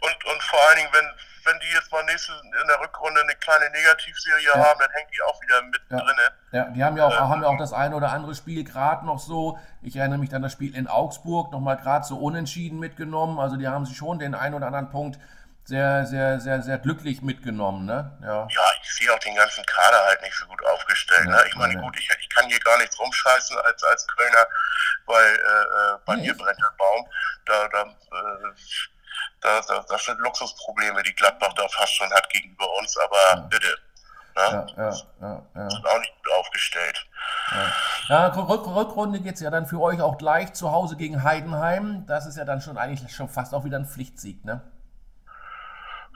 [0.00, 1.10] und, und vor allen Dingen, wenn,
[1.44, 4.64] wenn die jetzt mal nächste in der Rückrunde eine kleine Negativserie ja.
[4.64, 5.98] haben, dann hängen die auch wieder mit ja.
[5.98, 6.16] drin.
[6.52, 9.18] Ja, die haben ja auch, haben ja auch das eine oder andere Spiel gerade noch
[9.18, 9.58] so.
[9.82, 13.38] Ich erinnere mich an das Spiel in Augsburg nochmal gerade so unentschieden mitgenommen.
[13.38, 15.18] Also die haben sich schon den einen oder anderen Punkt
[15.66, 18.16] sehr, sehr, sehr, sehr glücklich mitgenommen, ne?
[18.22, 21.26] Ja, ja ich sehe auch den ganzen Kader halt nicht so gut aufgestellt.
[21.26, 21.44] Ja, ne?
[21.48, 24.46] Ich meine, gut, ich, ich kann hier gar nichts rumscheißen als, als Kölner,
[25.06, 26.28] weil äh, äh bei nee.
[26.28, 27.08] mir brennt der Baum.
[27.46, 28.52] Da, da, äh,
[29.40, 33.36] da, da, das sind Luxusprobleme, die Gladbach da fast schon hat gegenüber uns, aber ja.
[33.42, 33.78] bitte.
[34.36, 34.66] Ne?
[34.76, 34.92] Ja,
[35.54, 35.70] ja.
[35.70, 37.06] Sind auch nicht gut aufgestellt.
[38.08, 42.04] Ja Rück, Rückrunde geht es ja dann für euch auch gleich zu Hause gegen Heidenheim.
[42.06, 44.60] Das ist ja dann schon eigentlich schon fast auch wieder ein Pflichtsieg, ne?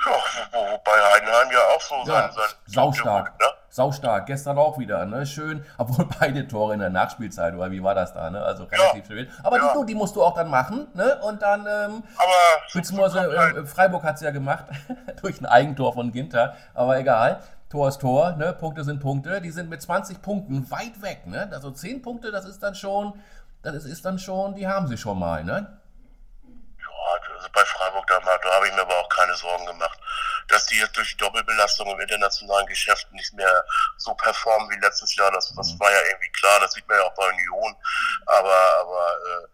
[0.06, 0.12] Ja,
[0.52, 3.38] wobei Heidenheim ja auch so ja, sein, sein Saustark.
[3.38, 3.46] Ne?
[3.68, 4.26] Saustark.
[4.26, 5.24] Gestern auch wieder, ne?
[5.26, 8.42] Schön, obwohl beide Tore in der Nachspielzeit, oder wie war das da, ne?
[8.42, 9.28] Also relativ ja, schön.
[9.42, 9.74] Aber ja.
[9.78, 11.20] die, die, musst du auch dann machen, ne?
[11.22, 12.32] Und dann, ähm, aber
[12.72, 14.64] beziehungsweise äh, Freiburg hat es ja gemacht,
[15.22, 17.40] durch ein Eigentor von Ginter, aber egal.
[17.68, 18.52] Tor ist Tor, ne?
[18.52, 19.40] Punkte sind Punkte.
[19.40, 21.48] Die sind mit 20 Punkten weit weg, ne?
[21.52, 23.14] Also 10 Punkte, das ist dann schon,
[23.62, 25.78] das ist, ist dann schon, die haben sie schon mal, ne?
[27.40, 29.98] Also bei Freiburg, da, da habe ich mir aber auch keine Sorgen gemacht.
[30.48, 33.64] Dass die jetzt durch Doppelbelastung im internationalen Geschäft nicht mehr
[33.96, 37.04] so performen wie letztes Jahr, das, das war ja irgendwie klar, das sieht man ja
[37.04, 37.74] auch bei Union.
[38.26, 39.46] Aber, aber äh,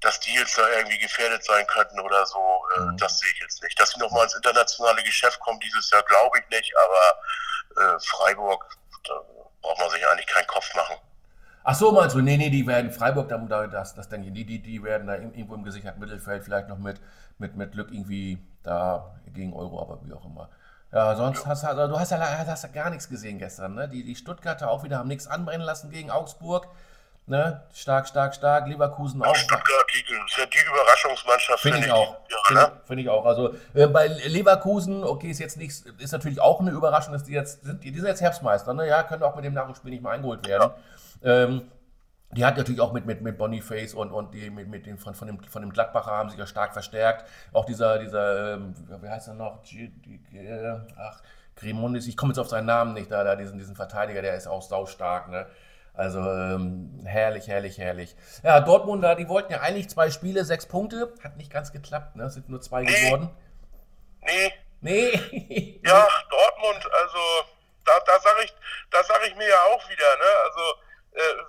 [0.00, 2.38] dass die jetzt da irgendwie gefährdet sein könnten oder so,
[2.76, 2.96] äh, mhm.
[2.98, 3.80] das sehe ich jetzt nicht.
[3.80, 8.66] Dass sie nochmal ins internationale Geschäft kommen dieses Jahr, glaube ich nicht, aber äh, Freiburg,
[9.04, 9.14] da
[9.62, 10.96] braucht man sich eigentlich keinen Kopf machen.
[11.62, 12.20] Ach so, meinst du?
[12.20, 15.14] Nee, nee, die werden Freiburg, da, das, das denke ich, die, die, die werden da
[15.14, 17.00] irgendwo im gesicherten Mittelfeld vielleicht noch mit,
[17.38, 20.48] mit, mit Glück irgendwie da gegen Euro, aber wie auch immer.
[20.92, 23.88] Ja, sonst hast also, du hast ja hast gar nichts gesehen gestern, ne?
[23.88, 26.66] Die, die Stuttgarter auch wieder haben nichts anbrennen lassen gegen Augsburg.
[27.26, 27.62] Ne?
[27.72, 28.66] Stark, stark, stark.
[28.66, 29.36] Leverkusen auch.
[29.36, 31.60] Stuttgart, die, ja die Überraschungsmannschaft.
[31.60, 32.16] Finde ich auch.
[32.28, 32.72] Ja, Finde ne?
[32.84, 33.24] find ich auch.
[33.24, 37.32] Also äh, bei Leverkusen, okay, ist jetzt nichts, ist natürlich auch eine Überraschung, dass die
[37.32, 38.88] jetzt sind, die, die sind jetzt Herbstmeister, ne?
[38.88, 40.70] Ja, können auch mit dem Nachholspiel nicht mehr eingeholt werden.
[40.70, 40.76] Ja.
[41.22, 41.70] Ähm,
[42.32, 45.14] die hat natürlich auch mit, mit, mit Boniface und, und die mit, mit den, von,
[45.14, 47.28] von, dem, von dem Gladbacher haben sich ja stark verstärkt.
[47.52, 49.62] Auch dieser, dieser ähm, wie heißt er noch?
[49.62, 50.20] G, G,
[50.96, 51.20] ach,
[51.56, 54.46] Grimondis, ich komme jetzt auf seinen Namen nicht, da, da diesen, diesen Verteidiger, der ist
[54.46, 55.46] auch saustark, ne?
[55.92, 58.14] Also ähm, herrlich, herrlich, herrlich.
[58.44, 61.12] Ja, Dortmunder, die wollten ja eigentlich zwei Spiele, sechs Punkte.
[61.22, 62.30] Hat nicht ganz geklappt, ne?
[62.30, 62.92] Sind nur zwei nee.
[62.92, 63.30] geworden.
[64.22, 64.52] Nee.
[64.80, 65.80] Nee.
[65.84, 67.18] ja, Dortmund, also
[67.84, 68.54] da, da sage ich,
[68.90, 70.30] sag ich mir ja auch wieder, ne?
[70.46, 70.60] Also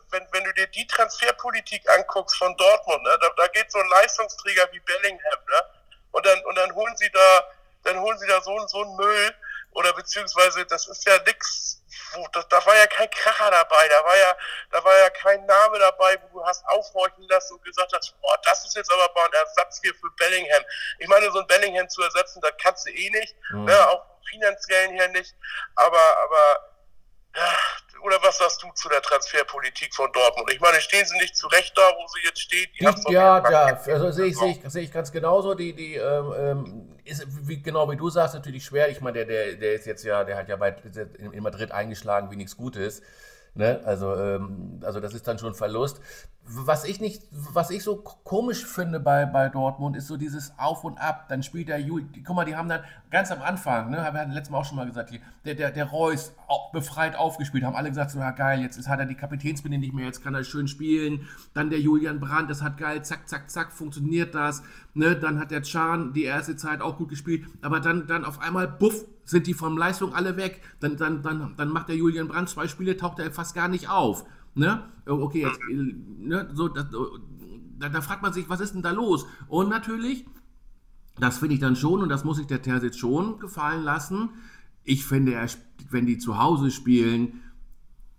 [0.10, 3.88] wenn, wenn du dir die Transferpolitik anguckst von Dortmund, ne, da, da geht so ein
[3.89, 5.63] Leistungsträger wie Bellingham, ne,
[6.12, 7.52] und dann, und dann holen sie da,
[7.84, 9.36] dann holen sie da so, so einen Müll,
[9.74, 11.82] oder beziehungsweise, das ist ja nix,
[12.13, 14.38] wo, da, da war ja kein Kracher dabei, da war ja,
[14.71, 18.38] da war ja kein Name dabei, wo du hast aufhorchen lassen und gesagt hast, boah,
[18.43, 20.63] das ist jetzt aber mal ein Ersatz hier für Bellingham.
[21.00, 23.65] Ich meine, so ein Bellingham zu ersetzen, das kannst du eh nicht, mhm.
[23.65, 25.34] ne, auch finanziellen her nicht,
[25.76, 26.70] aber, aber,
[28.03, 30.51] oder was sagst du zu der Transferpolitik von Dortmund?
[30.51, 32.67] Ich meine, stehen sie nicht zurecht da, wo sie jetzt stehen?
[32.73, 35.53] Ja, ja, also sehe ich, sehe ich, sehe ich ganz genauso.
[35.53, 38.89] Die, die ähm, ähm, ist, wie, genau wie du sagst, natürlich schwer.
[38.89, 40.75] Ich meine, der, der, der ist jetzt ja, der hat ja bei,
[41.31, 43.01] in Madrid eingeschlagen wie nichts Gutes.
[43.53, 43.81] Ne?
[43.83, 45.99] Also, ähm, also das ist dann schon Verlust.
[46.43, 50.83] Was ich nicht, was ich so komisch finde bei, bei Dortmund, ist so dieses Auf
[50.83, 51.27] und Ab.
[51.29, 54.25] Dann spielt der Juli, guck mal, die haben dann ganz am Anfang, ne, haben wir
[54.25, 55.13] letztes Mal auch schon mal gesagt,
[55.45, 56.33] der, der, der Reus
[56.73, 60.05] befreit aufgespielt, haben alle gesagt, so, ja geil, jetzt hat er die Kapitänsbinde nicht mehr,
[60.05, 61.27] jetzt kann er schön spielen.
[61.53, 64.63] Dann der Julian Brandt, das hat geil, zack, zack, zack, funktioniert das.
[64.93, 65.15] Ne?
[65.15, 68.67] Dann hat der Chan die erste Zeit auch gut gespielt, aber dann, dann auf einmal,
[68.67, 70.61] buff, sind die von Leistung alle weg.
[70.81, 73.89] Dann, dann, dann, dann macht der Julian Brandt zwei Spiele, taucht er fast gar nicht
[73.89, 74.25] auf.
[74.53, 74.83] Ne?
[75.07, 76.49] Oh, okay, jetzt, ne?
[76.53, 76.85] so, das,
[77.79, 79.25] da, da fragt man sich, was ist denn da los?
[79.47, 80.25] Und natürlich,
[81.17, 84.29] das finde ich dann schon, und das muss sich der Terzic schon gefallen lassen.
[84.83, 85.47] Ich finde,
[85.89, 87.41] wenn die zu Hause spielen,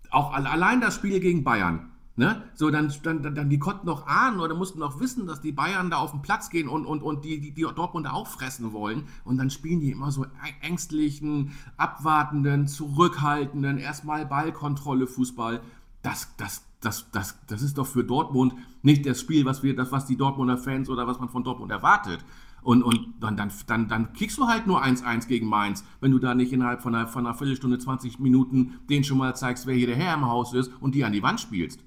[0.09, 2.43] auch allein das Spiel gegen Bayern, Ne?
[2.53, 5.89] So, dann, dann, dann, die konnten noch ahnen oder mussten noch wissen, dass die Bayern
[5.89, 9.05] da auf den Platz gehen und, und, und die, die, die Dortmunder auch fressen wollen.
[9.25, 10.27] Und dann spielen die immer so
[10.61, 15.61] ängstlichen, abwartenden, zurückhaltenden, erstmal Ballkontrolle, Fußball.
[16.03, 19.91] Das, das, das, das, das ist doch für Dortmund nicht das Spiel, was wir, das,
[19.91, 22.23] was die Dortmunder Fans oder was man von Dortmund erwartet.
[22.61, 26.19] Und, und dann, dann, dann, dann kriegst du halt nur 1-1 gegen Mainz, wenn du
[26.19, 29.73] da nicht innerhalb von einer, von einer Viertelstunde, 20 Minuten denen schon mal zeigst, wer
[29.73, 31.83] hier der Herr im Haus ist und die an die Wand spielst.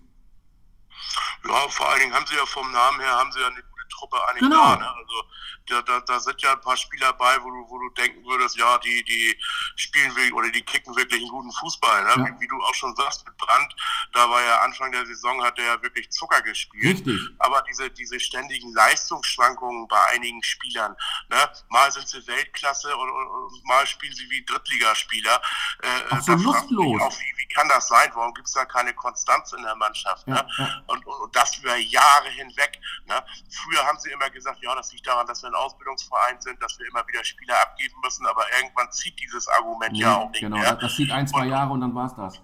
[1.48, 4.16] Ja, vor allen Dingen haben sie ja vom Namen her, haben sie ja eine Truppe
[4.28, 4.74] eigentlich genau.
[4.74, 4.76] da.
[4.76, 4.88] Ne?
[4.88, 5.24] Also
[5.68, 8.56] da, da, da, sind ja ein paar Spieler bei, wo du, wo du denken würdest,
[8.56, 9.36] ja, die, die
[9.74, 12.04] spielen wirklich oder die kicken wirklich einen guten Fußball.
[12.04, 12.10] Ne?
[12.10, 12.26] Ja.
[12.26, 13.74] Wie, wie, du auch schon sagst, mit Brand,
[14.12, 16.98] da war ja Anfang der Saison hat er ja wirklich Zucker gespielt.
[16.98, 17.20] Richtig.
[17.38, 20.96] Aber diese, diese ständigen Leistungsschwankungen bei einigen Spielern,
[21.28, 21.50] ne?
[21.68, 25.42] mal sind sie Weltklasse und, und, und mal spielen sie wie Drittligaspieler.
[25.82, 27.02] Äh, Ach so lustlos.
[27.02, 28.10] Auch, wie, wie kann das sein?
[28.14, 30.26] Warum gibt es da keine Konstanz in der Mannschaft?
[30.26, 30.46] Ne?
[30.58, 32.78] Ja, Und, und, und, das über Jahre hinweg.
[33.06, 33.22] Ne?
[33.50, 36.78] Früher haben sie immer gesagt, ja, das liegt daran, dass wir ein Ausbildungsverein sind, dass
[36.78, 40.40] wir immer wieder Spieler abgeben müssen, aber irgendwann zieht dieses Argument nee, ja auch nicht
[40.40, 40.70] genau, mehr.
[40.70, 42.40] Genau, das zieht ein, zwei und, Jahre und dann war es das.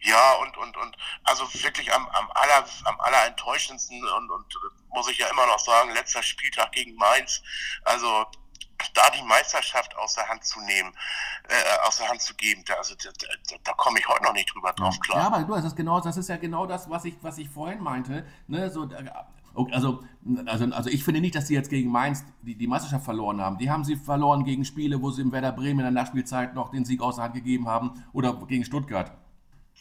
[0.00, 5.08] Ja, und, und, und also wirklich am, am, aller, am aller enttäuschendsten und, und muss
[5.08, 7.40] ich ja immer noch sagen, letzter Spieltag gegen Mainz.
[7.84, 8.26] Also
[8.94, 10.92] da die Meisterschaft aus der Hand zu nehmen,
[11.48, 13.10] äh, aus der Hand zu geben, da, also, da,
[13.50, 15.18] da, da komme ich heute noch nicht drüber drauf klar.
[15.18, 17.48] Ja, aber du, das ist genau, das ist ja genau das, was ich, was ich
[17.48, 18.26] vorhin meinte.
[18.48, 18.70] Ne?
[18.70, 18.88] So,
[19.54, 20.02] also,
[20.46, 23.58] also, also ich finde nicht, dass sie jetzt gegen Mainz die, die Meisterschaft verloren haben.
[23.58, 26.70] Die haben sie verloren gegen Spiele, wo sie im Werder Bremen in der Nachspielzeit noch
[26.70, 29.12] den Sieg aus der Hand gegeben haben oder gegen Stuttgart.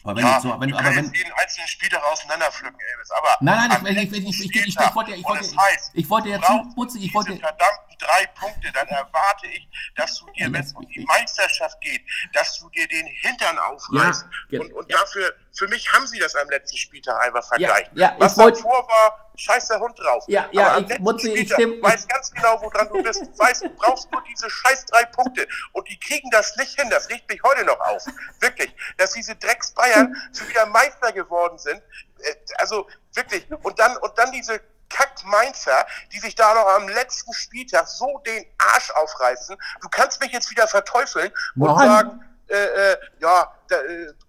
[0.03, 3.11] Aber wenn ja, so, wenn, aber wenn, jeden einzelnen Spieler auseinanderpflücken, Elvis.
[3.11, 5.45] Aber nein, nein, ich, ich, ich, ich, wollte, ich, wollte,
[5.93, 10.51] ich wollte jetzt Putze, ich wollte verdammten drei Punkte, dann erwarte ich, dass du dir,
[10.51, 12.01] wenn es um die Meisterschaft geht,
[12.33, 14.25] dass du dir den Hintern aufreißt.
[14.49, 14.97] Ja, und, ja.
[14.97, 17.91] dafür, für mich haben sie das am letzten Spieltag einfach vergleicht.
[17.93, 20.23] Ja, ja, Was davor war, scheiß der Hund drauf.
[20.27, 21.81] Ja, ja, Aber ich, Mutzi, ich stimme.
[21.81, 23.21] weiß ganz genau, woran du bist.
[23.21, 25.47] Du weißt, du brauchst nur diese scheiß drei Punkte.
[25.73, 26.89] Und die kriegen das nicht hin.
[26.89, 28.05] Das regt mich heute noch auf.
[28.39, 28.73] Wirklich.
[28.97, 31.81] Dass diese Drecks Bayern schon wieder Meister geworden sind.
[32.19, 33.47] Äh, also wirklich.
[33.63, 38.45] Und dann, und dann diese Kack-Mainzer, die sich da noch am letzten Spieltag so den
[38.57, 39.57] Arsch aufreißen.
[39.81, 41.87] Du kannst mich jetzt wieder verteufeln und Nein.
[41.87, 43.53] sagen, äh, äh, ja,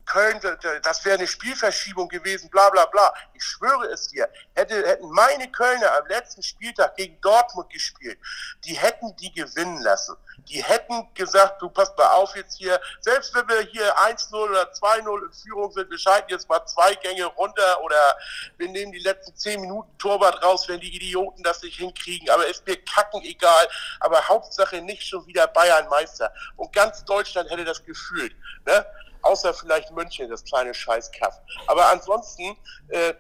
[0.07, 0.41] Köln,
[0.83, 3.13] das wäre eine Spielverschiebung gewesen, bla bla bla.
[3.35, 8.19] Ich schwöre es dir, hätte, hätten meine Kölner am letzten Spieltag gegen Dortmund gespielt,
[8.65, 10.17] die hätten die gewinnen lassen.
[10.49, 14.73] Die hätten gesagt, du passt mal auf jetzt hier, selbst wenn wir hier 1-0 oder
[14.73, 18.17] 2-0 in Führung sind, wir schalten jetzt mal zwei Gänge runter oder
[18.59, 22.29] wir nehmen die letzten 10 Minuten Torwart raus, wenn die Idioten das nicht hinkriegen.
[22.31, 23.69] Aber ist mir kacken egal.
[24.01, 26.33] Aber Hauptsache nicht schon wieder Bayern Meister.
[26.57, 28.35] Und ganz Deutschland hätte das gefühlt.
[28.67, 28.85] Ne?
[29.23, 31.41] Außer vielleicht München, das kleine Scheißkaff.
[31.67, 32.57] Aber ansonsten,
[32.89, 33.15] äh,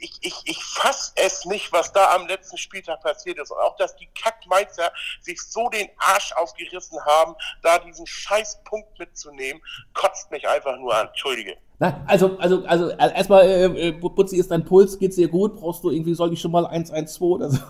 [0.00, 3.50] ich, ich, ich fasse es nicht, was da am letzten Spieltag passiert ist.
[3.50, 9.60] Und auch, dass die Kackmeister sich so den Arsch aufgerissen haben, da diesen Scheißpunkt mitzunehmen,
[9.94, 11.08] kotzt mich einfach nur an.
[11.08, 11.56] Entschuldige.
[11.80, 15.56] Na, also, also, also erstmal, äh, Butzi, ist dein Puls, geht's dir gut?
[15.56, 17.60] Brauchst du irgendwie, soll ich schon mal 112 oder so?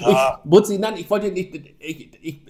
[0.00, 0.40] Ja.
[0.44, 2.40] Ich, Butzi, nein, ich wollte nicht, ich, ich,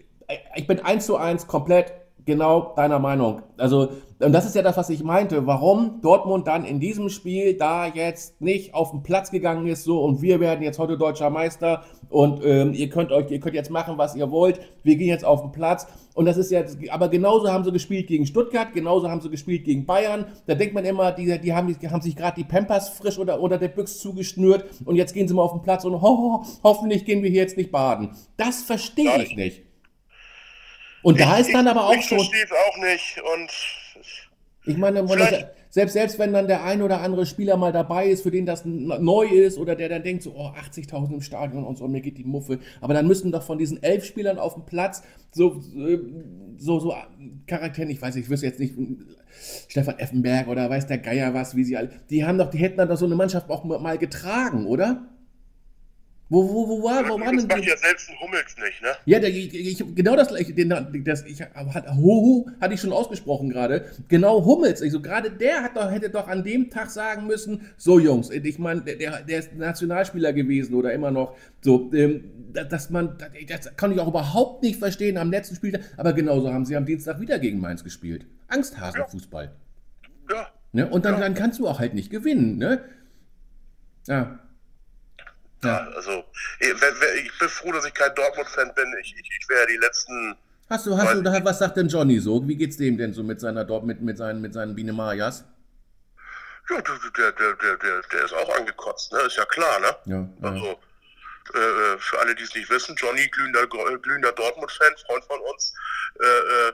[0.54, 3.42] ich bin eins zu eins komplett genau deiner Meinung.
[3.56, 7.54] Also, und das ist ja das, was ich meinte, warum Dortmund dann in diesem Spiel
[7.54, 11.30] da jetzt nicht auf den Platz gegangen ist, so und wir werden jetzt heute deutscher
[11.30, 15.08] Meister und ähm, ihr könnt euch, ihr könnt jetzt machen, was ihr wollt, wir gehen
[15.08, 15.86] jetzt auf den Platz.
[16.14, 19.64] Und das ist jetzt, aber genauso haben sie gespielt gegen Stuttgart, genauso haben sie gespielt
[19.64, 20.26] gegen Bayern.
[20.46, 23.40] Da denkt man immer, die, die, haben, die haben sich gerade die Pampers frisch oder,
[23.40, 26.44] oder der Büchs zugeschnürt und jetzt gehen sie mal auf den Platz und ho, ho,
[26.62, 28.10] hoffentlich gehen wir hier jetzt nicht baden.
[28.36, 29.62] Das verstehe ich nicht.
[31.02, 32.18] Und da ist dann aber auch ich schon.
[32.18, 33.52] Ich verstehe es auch nicht und.
[34.64, 35.04] Ich meine,
[35.70, 38.64] selbst, selbst wenn dann der ein oder andere Spieler mal dabei ist, für den das
[38.64, 42.18] neu ist oder der dann denkt so, oh, 80.000 im Stadion und so, mir geht
[42.18, 42.58] die Muffe.
[42.80, 45.60] Aber dann müssten doch von diesen elf Spielern auf dem Platz so,
[46.58, 46.94] so, so
[47.46, 48.74] Charakteren, ich weiß nicht, ich wüsste jetzt nicht,
[49.66, 52.76] Stefan Effenberg oder weiß der Geier was, wie sie alle, die haben doch, die hätten
[52.76, 55.08] dann doch so eine Mannschaft auch mal getragen, oder?
[56.32, 57.46] Wo, wo, wo war, wo war denn?
[57.46, 58.88] Macht ja selbst ein Hummels nicht, ne?
[59.04, 60.70] Ja, der, ich, ich, genau das gleiche, den,
[61.04, 63.84] das, ich, hat, Hohu hatte ich schon ausgesprochen gerade.
[64.08, 67.98] Genau Hummels, also gerade der hat doch, hätte doch an dem Tag sagen müssen, so
[67.98, 73.18] Jungs, ich meine, der, der ist Nationalspieler gewesen oder immer noch, so, ähm, dass man,
[73.46, 76.86] das kann ich auch überhaupt nicht verstehen am letzten Spiel, aber genauso haben sie am
[76.86, 78.24] Dienstag wieder gegen Mainz gespielt.
[78.48, 79.52] Angsthasenfußball.
[80.30, 80.36] Ja.
[80.36, 80.46] ja.
[80.72, 80.88] Ne?
[80.88, 81.20] Und dann, ja.
[81.20, 82.80] dann kannst du auch halt nicht gewinnen, ne?
[84.06, 84.38] Ja.
[85.64, 86.24] Ja, also
[86.58, 88.94] ich, bin froh, dass ich kein Dortmund-Fan bin.
[89.00, 90.36] Ich, ich, ich wäre die letzten.
[90.68, 92.46] Hast du, hast du, was sagt denn Johnny so?
[92.48, 95.44] Wie geht's dem denn so mit seiner Dort mit, mit seinen, mit seinen Biene Mayas?
[96.70, 99.20] Ja, der, der, der, der, der ist auch angekotzt, ne?
[99.20, 99.96] Ist ja klar, ne?
[100.06, 100.80] Ja, also,
[101.54, 105.74] äh, äh, für alle, die es nicht wissen, Johnny, glühender, glühender Dortmund-Fan, Freund von uns,
[106.20, 106.72] äh, äh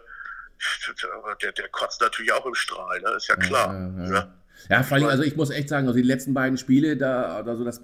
[1.40, 3.10] der, der kotzt natürlich auch im Strahl, ne?
[3.10, 3.68] Ist ja klar.
[3.68, 4.10] Ja, ja.
[4.10, 4.34] Ne?
[4.68, 7.64] Ja, vor allem, also ich muss echt sagen, also die letzten beiden Spiele, da, also
[7.64, 7.80] das,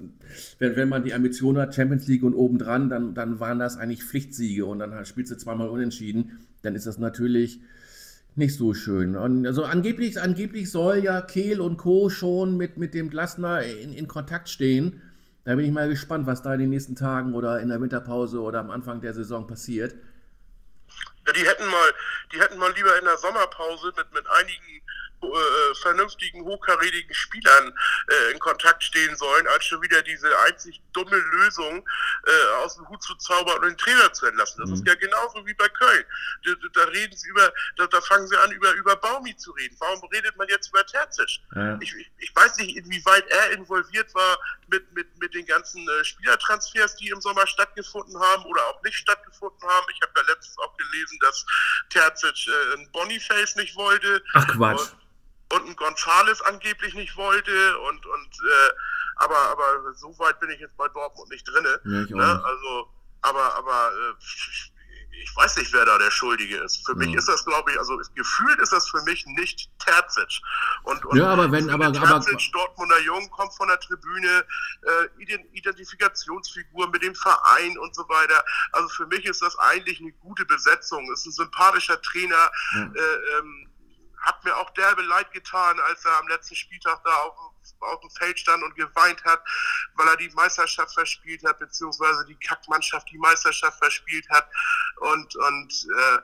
[0.58, 4.04] wenn, wenn man die Ambition hat, Champions League und obendran, dann, dann waren das eigentlich
[4.04, 7.60] Pflichtsiege und dann spielst du zweimal unentschieden, dann ist das natürlich
[8.36, 9.16] nicht so schön.
[9.16, 12.10] Und also angeblich, angeblich soll ja Kehl und Co.
[12.10, 15.00] schon mit, mit dem Glasner in, in Kontakt stehen.
[15.44, 18.40] Da bin ich mal gespannt, was da in den nächsten Tagen oder in der Winterpause
[18.40, 19.94] oder am Anfang der Saison passiert.
[21.26, 21.90] Ja, die hätten mal,
[22.32, 24.83] die hätten mal lieber in der Sommerpause mit, mit einigen
[25.32, 27.72] äh, vernünftigen, hochkarätigen Spielern
[28.08, 31.86] äh, in Kontakt stehen sollen, als schon wieder diese einzig dumme Lösung
[32.26, 34.60] äh, aus dem Hut zu zaubern und den Trainer zu entlassen.
[34.60, 34.76] Das mhm.
[34.76, 36.04] ist ja genauso wie bei Köln.
[36.44, 39.76] Da, da reden sie über, da, da, fangen sie an, über, über Baumi zu reden.
[39.80, 41.40] Warum redet man jetzt über Terzic?
[41.54, 41.78] Ja.
[41.80, 46.96] Ich, ich, weiß nicht, inwieweit er involviert war mit, mit, mit den ganzen äh, Spielertransfers,
[46.96, 49.86] die im Sommer stattgefunden haben oder auch nicht stattgefunden haben.
[49.94, 51.44] Ich habe da letztens auch gelesen, dass
[51.90, 54.22] Terzic äh, ein Boniface nicht wollte.
[54.34, 54.80] Ach Quatsch.
[54.80, 54.96] Und,
[55.54, 58.72] und ein Gonzales angeblich nicht wollte und und äh,
[59.16, 61.80] aber aber so weit bin ich jetzt bei Dortmund nicht drinne.
[61.84, 62.44] Nee, ne?
[62.44, 62.88] Also
[63.22, 64.14] aber aber äh,
[65.22, 66.84] ich weiß nicht, wer da der Schuldige ist.
[66.84, 66.98] Für ja.
[66.98, 70.40] mich ist das, glaube ich, also gefühlt ist das für mich nicht Terzic.
[70.82, 74.44] Und, und ja, aber wenn, aber, Terzic, aber, Dortmunder Jung, kommt von der Tribüne,
[74.82, 78.44] äh, Identifikationsfigur mit dem Verein und so weiter.
[78.72, 81.10] Also für mich ist das eigentlich eine gute Besetzung.
[81.12, 82.50] Ist ein sympathischer Trainer.
[82.74, 82.82] Ja.
[82.82, 83.68] Äh, ähm,
[84.24, 87.34] hat mir auch derbe leid getan, als er am letzten Spieltag da auf,
[87.80, 89.42] auf dem Feld stand und geweint hat,
[89.96, 94.48] weil er die Meisterschaft verspielt hat, beziehungsweise die Kackmannschaft die Meisterschaft verspielt hat.
[95.00, 96.18] Und, und äh,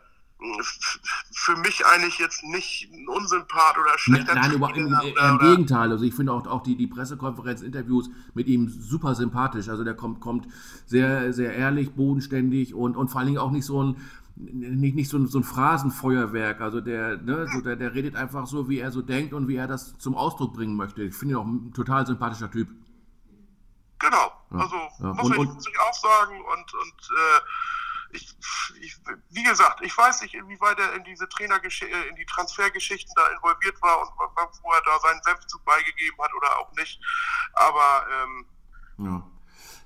[1.33, 5.91] für mich eigentlich jetzt nicht ein Unsympath oder schlechter Nein, nein im, im, im Gegenteil.
[5.91, 9.69] Also ich finde auch, auch die, die Pressekonferenz, Interviews mit ihm super sympathisch.
[9.69, 10.49] Also der kommt, kommt
[10.87, 13.97] sehr, sehr ehrlich, bodenständig und, und vor allen Dingen auch nicht so ein
[14.41, 16.61] nicht, nicht so, ein, so ein Phrasenfeuerwerk.
[16.61, 19.57] Also der, ne, so der, der redet einfach so, wie er so denkt und wie
[19.57, 21.03] er das zum Ausdruck bringen möchte.
[21.03, 22.69] Ich finde ihn auch ein total sympathischer Typ.
[23.99, 25.13] Genau, ja, also ja.
[25.13, 27.41] muss, und, ich, und, muss ich auch sagen und, und äh,
[28.13, 28.37] ich,
[28.81, 28.99] ich,
[29.31, 33.27] wie gesagt, ich weiß nicht, inwieweit er in diese Trainer äh, in die Transfergeschichten da
[33.29, 34.09] involviert war und
[34.63, 37.01] wo er da seinen Senfzug beigegeben hat oder auch nicht.
[37.53, 38.47] Aber ähm,
[38.99, 39.23] ja.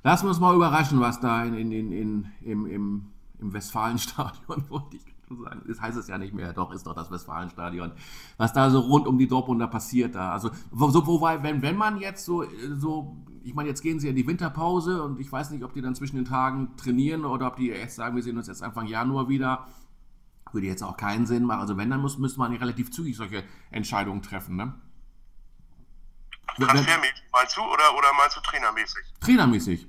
[0.04, 3.13] Lassen wir uns mal überraschen, was da in, in, in, in, im, im
[3.44, 5.62] im Westfalenstadion, wollte ich sagen.
[5.66, 7.92] Das heißt es ja nicht mehr, doch, ist doch das Westfalenstadion.
[8.36, 10.32] Was da so rund um die Dortmunder passiert da.
[10.32, 12.44] Also, so, wobei, wenn, wenn man jetzt so,
[12.76, 15.82] so, ich meine, jetzt gehen sie in die Winterpause und ich weiß nicht, ob die
[15.82, 18.86] dann zwischen den Tagen trainieren oder ob die erst sagen, wir sehen uns jetzt Anfang
[18.86, 19.66] Januar wieder.
[20.52, 21.60] Würde jetzt auch keinen Sinn machen.
[21.60, 24.74] Also, wenn, dann muss, müsste man relativ zügig solche Entscheidungen treffen, ne?
[26.56, 29.02] Transfermäßig meinst du oder, oder meinst du trainermäßig?
[29.18, 29.88] Trainermäßig.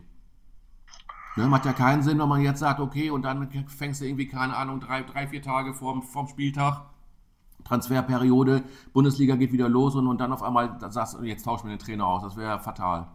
[1.38, 4.28] Ne, macht ja keinen Sinn, wenn man jetzt sagt, okay, und dann fängst du irgendwie,
[4.28, 6.86] keine Ahnung, drei, drei vier Tage vorm, vorm Spieltag,
[7.66, 11.76] Transferperiode, Bundesliga geht wieder los und, und dann auf einmal sagst du, jetzt tauschen wir
[11.76, 12.22] den Trainer aus.
[12.22, 13.08] Das wäre fatal.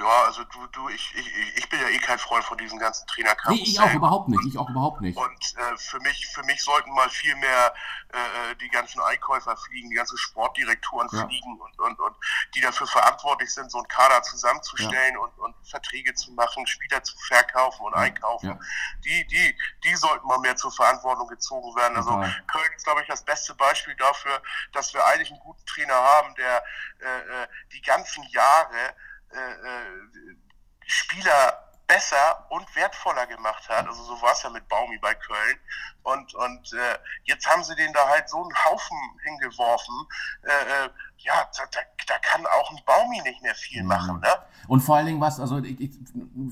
[0.00, 3.06] Ja, also du, du, ich, ich, ich bin ja eh kein Freund von diesen ganzen
[3.06, 3.54] Trainerkampf.
[3.54, 5.18] Nee, ich auch überhaupt nicht, ich auch überhaupt nicht.
[5.18, 7.74] Und äh, für mich, für mich sollten mal viel mehr
[8.08, 11.26] äh, die ganzen Einkäufer fliegen, die ganzen Sportdirektoren ja.
[11.26, 12.16] fliegen und, und, und
[12.54, 15.20] die dafür verantwortlich sind, so einen Kader zusammenzustellen ja.
[15.20, 18.00] und, und Verträge zu machen, Spieler zu verkaufen und ja.
[18.00, 18.58] einkaufen.
[19.04, 21.98] Die, die, die sollten mal mehr zur Verantwortung gezogen werden.
[21.98, 22.12] Also
[22.50, 24.40] Köln ist, glaube ich, das beste Beispiel dafür,
[24.72, 26.64] dass wir eigentlich einen guten Trainer haben, der
[27.00, 29.09] äh, äh die ganzen Jahre äh, äh,
[30.86, 33.86] Spieler besser und wertvoller gemacht hat.
[33.88, 35.58] Also so war es ja mit Baumi bei Köln.
[36.02, 39.94] Und, und äh, jetzt haben sie den da halt so einen Haufen hingeworfen.
[40.42, 40.88] Äh, äh
[41.18, 44.20] ja, da, da, da, kann auch ein Baumi nicht mehr viel machen.
[44.20, 44.28] Ne?
[44.68, 45.90] Und vor allen Dingen was, also ich, ich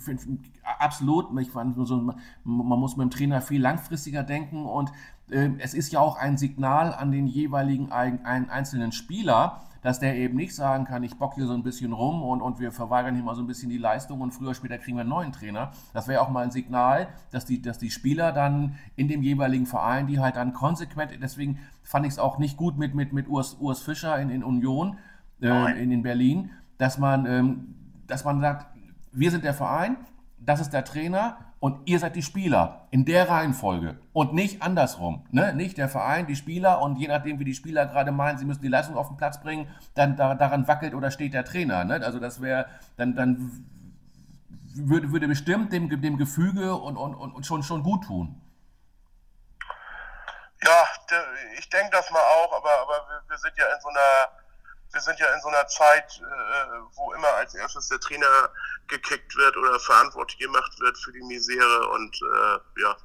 [0.05, 0.21] find,
[0.63, 4.93] absolut, ich fand so, man muss mit dem Trainer viel langfristiger denken und
[5.31, 10.01] äh, es ist ja auch ein Signal an den jeweiligen ein, ein einzelnen Spieler, dass
[10.01, 12.73] der eben nicht sagen kann, ich bock hier so ein bisschen rum und, und wir
[12.73, 15.11] verweigern hier mal so ein bisschen die Leistung und früher oder später kriegen wir einen
[15.11, 15.73] neuen Trainer.
[15.93, 19.67] Das wäre auch mal ein Signal, dass die, dass die Spieler dann in dem jeweiligen
[19.67, 23.29] Verein, die halt dann konsequent, deswegen fand ich es auch nicht gut mit, mit, mit
[23.29, 24.99] Urs, Urs Fischer in, in Union,
[25.41, 27.75] äh, in, in Berlin, dass man, ähm,
[28.07, 28.67] dass man sagt,
[29.13, 29.97] wir sind der Verein,
[30.39, 35.27] das ist der Trainer und ihr seid die Spieler in der Reihenfolge und nicht andersrum.
[35.31, 35.53] Ne?
[35.55, 38.63] Nicht der Verein, die Spieler und je nachdem, wie die Spieler gerade meinen, sie müssen
[38.63, 41.85] die Leistung auf den Platz bringen, dann da, daran wackelt oder steht der Trainer.
[41.85, 42.01] Ne?
[42.05, 42.67] Also das wäre,
[42.97, 43.67] dann, dann
[44.75, 48.41] würde, würde bestimmt dem, dem Gefüge und, und, und schon, schon gut tun.
[50.65, 50.85] Ja,
[51.59, 54.38] ich denke das mal auch, aber, aber wir sind ja in so einer
[54.93, 58.51] wir sind ja in so einer Zeit, äh, wo immer als erstes der Trainer
[58.89, 62.97] gekickt wird oder verantwortlich gemacht wird für die Misere und äh, ja,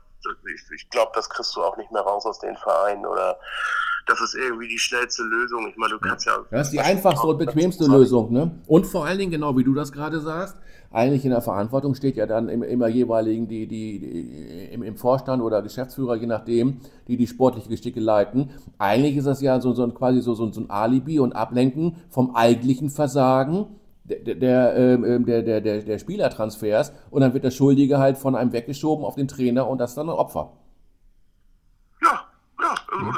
[0.46, 3.38] ich, ich glaube, das kriegst du auch nicht mehr raus aus den Vereinen oder
[4.06, 5.68] das ist irgendwie die schnellste Lösung.
[5.70, 6.38] Ich meine, du kannst ja.
[6.52, 8.52] Das ist die einfachste und bequemste Lösung, ne?
[8.68, 10.58] Und vor allen Dingen, genau wie du das gerade sagst,
[10.92, 15.42] eigentlich in der Verantwortung steht ja dann immer jeweiligen die, die, die im, im, Vorstand
[15.42, 18.52] oder Geschäftsführer, je nachdem, die die sportliche Gesticke leiten.
[18.78, 21.96] Eigentlich ist das ja so, so ein, quasi so, so, so ein Alibi und Ablenken
[22.10, 23.68] vom eigentlichen Versagen
[24.04, 28.36] der, der, ähm, der, der, der, der Spielertransfers und dann wird der Schuldige halt von
[28.36, 30.51] einem weggeschoben auf den Trainer und das ist dann ein Opfer.
[32.01, 32.28] Ja,
[32.62, 32.76] ja.
[32.97, 33.16] Mhm.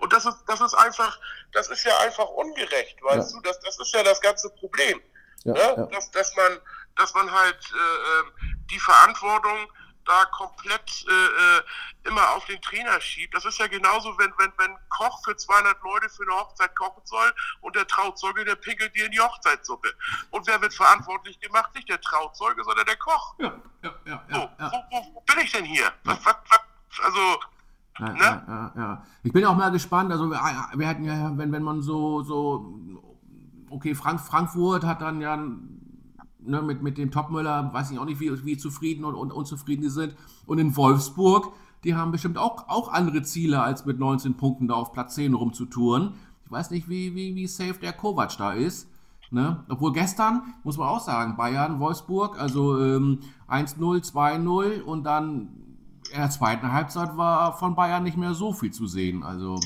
[0.00, 1.18] Und das ist, das ist einfach,
[1.52, 3.36] das ist ja einfach ungerecht, weißt ja.
[3.36, 3.42] du?
[3.42, 5.00] Das, das ist ja das ganze Problem.
[5.44, 5.60] Ja, ne?
[5.60, 5.86] ja.
[5.86, 6.58] Dass, dass, man,
[6.96, 9.70] dass man halt äh, ähm, die Verantwortung
[10.06, 11.62] da komplett äh, äh,
[12.04, 13.34] immer auf den Trainer schiebt.
[13.34, 17.02] Das ist ja genauso, wenn, wenn, wenn Koch für 200 Leute für eine Hochzeit kochen
[17.04, 19.92] soll und der Trauzeuge, der pinkelt dir in die Hochzeitssuppe.
[20.30, 21.74] Und wer wird verantwortlich gemacht?
[21.74, 23.34] Nicht der Trauzeuge, sondern der Koch.
[23.38, 24.24] Ja, ja, ja.
[24.28, 24.72] ja, so, ja.
[24.72, 25.92] Wo, wo, wo, bin ich denn hier?
[26.04, 26.60] Was, was, was,
[27.04, 27.40] also.
[27.98, 28.18] Ja, ne?
[28.18, 30.38] ja, ja, Ich bin auch mal gespannt, also wir,
[30.74, 32.78] wir hatten ja, wenn, wenn man so, so
[33.70, 38.20] okay, Frank, Frankfurt hat dann ja ne, mit, mit dem Topmüller, weiß ich auch nicht,
[38.20, 40.14] wie, wie zufrieden und, und unzufrieden die sind.
[40.46, 41.52] Und in Wolfsburg,
[41.84, 45.34] die haben bestimmt auch, auch andere Ziele, als mit 19 Punkten da auf Platz 10
[45.34, 46.14] rumzutouren.
[46.44, 48.88] Ich weiß nicht, wie, wie, wie safe der Kovac da ist.
[49.30, 49.64] Ne?
[49.68, 53.18] Obwohl gestern, muss man auch sagen, Bayern, Wolfsburg, also ähm,
[53.48, 55.48] 1-0, 2-0 und dann
[56.10, 59.22] in der zweiten Halbzeit war von Bayern nicht mehr so viel zu sehen.
[59.22, 59.60] Also,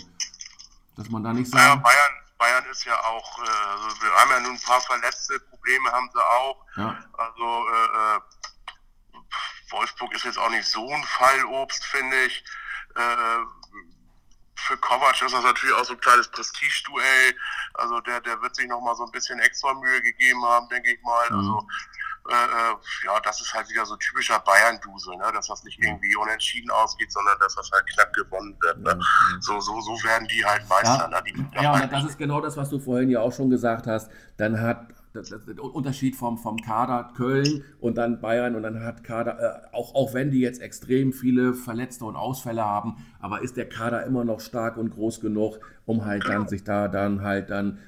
[0.97, 1.63] dass man da nicht sagt.
[1.63, 5.39] Ja, Bayern, Bayern ist ja auch, äh, also wir haben ja nun ein paar verletzte
[5.41, 6.67] Probleme haben sie auch.
[6.77, 6.99] Ja.
[7.13, 8.21] Also äh, äh,
[9.71, 12.45] Wolfsburg ist jetzt auch nicht so ein Fallobst, finde ich.
[12.97, 13.45] Äh,
[14.57, 17.35] für Kovac ist das natürlich auch so ein kleines Prestigeduell.
[17.75, 21.03] Also der, der wird sich nochmal so ein bisschen extra Mühe gegeben haben, denke ich
[21.03, 21.31] mal.
[21.31, 21.39] Mhm.
[21.39, 21.69] Also
[22.29, 25.25] äh, ja, das ist halt wieder so typischer Bayern-Dusel, ne?
[25.33, 28.79] dass das nicht irgendwie unentschieden ausgeht, sondern dass das halt knapp gewonnen wird.
[28.79, 28.95] Ne?
[28.95, 29.41] Mhm.
[29.41, 31.09] So, so, so werden die halt Meister.
[31.11, 31.23] Ja, ne?
[31.27, 34.11] die, ja und das ist genau das, was du vorhin ja auch schon gesagt hast.
[34.37, 35.25] Dann hat der
[35.63, 40.15] Unterschied vom, vom Kader Köln und dann Bayern und dann hat Kader, äh, auch, auch
[40.15, 44.41] wenn die jetzt extrem viele Verletzte und Ausfälle haben, aber ist der Kader immer noch
[44.41, 47.79] stark und groß genug, um halt dann sich da dann halt dann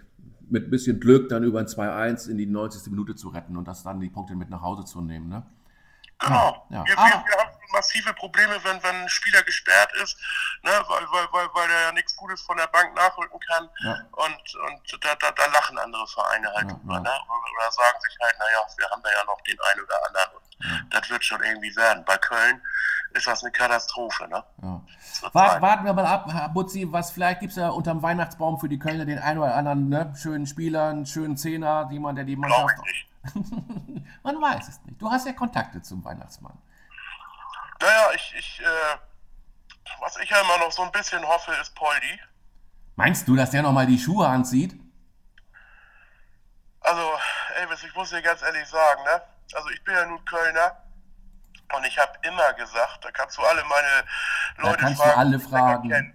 [0.51, 2.90] mit ein bisschen Glück dann über ein 2-1 in die 90.
[2.90, 5.28] Minute zu retten und das dann die Punkte mit nach Hause zu nehmen.
[5.28, 5.45] Ne?
[6.18, 6.66] Genau.
[6.70, 6.84] Ja.
[6.84, 10.16] Wir, wir, wir, haben massive Probleme, wenn, wenn ein Spieler gesperrt ist,
[10.62, 13.68] ne, weil, weil, weil, weil er ja nichts Gutes von der Bank nachrücken kann.
[13.81, 13.97] Ja.
[14.12, 17.01] Und, und da, da, da lachen andere Vereine halt ja, drüber.
[17.01, 17.11] Ne?
[17.11, 20.37] Oder sagen sich halt, naja, wir haben da ja noch den einen oder anderen.
[20.37, 22.05] Und das wird schon irgendwie werden.
[22.05, 22.62] Bei Köln
[23.14, 24.29] ist das eine Katastrophe.
[24.29, 24.45] Ne?
[24.62, 24.81] Ja.
[25.33, 28.68] Wart, warten wir mal ab, Herr Butzi, was vielleicht gibt es ja unterm Weihnachtsbaum für
[28.68, 32.37] die Kölner den einen oder anderen ne, schönen Spieler, einen schönen Zehner, jemand, der die
[32.37, 32.77] Mannschaft...
[34.25, 35.01] Man weiß es nicht.
[35.01, 36.59] Du hast ja Kontakte zum Weihnachtsmann.
[37.83, 38.97] Naja, ich, ich äh,
[40.01, 42.20] was ich ja immer noch so ein bisschen hoffe, ist Poldi.
[42.97, 44.78] Meinst du, dass der nochmal die Schuhe anzieht?
[46.80, 47.12] Also,
[47.61, 49.22] Elvis, ich muss dir ganz ehrlich sagen, ne?
[49.55, 50.82] Also ich bin ja nun Kölner
[51.73, 54.05] und ich habe immer gesagt, da kannst du alle meine
[54.59, 56.14] Leute fragen, alle fragen.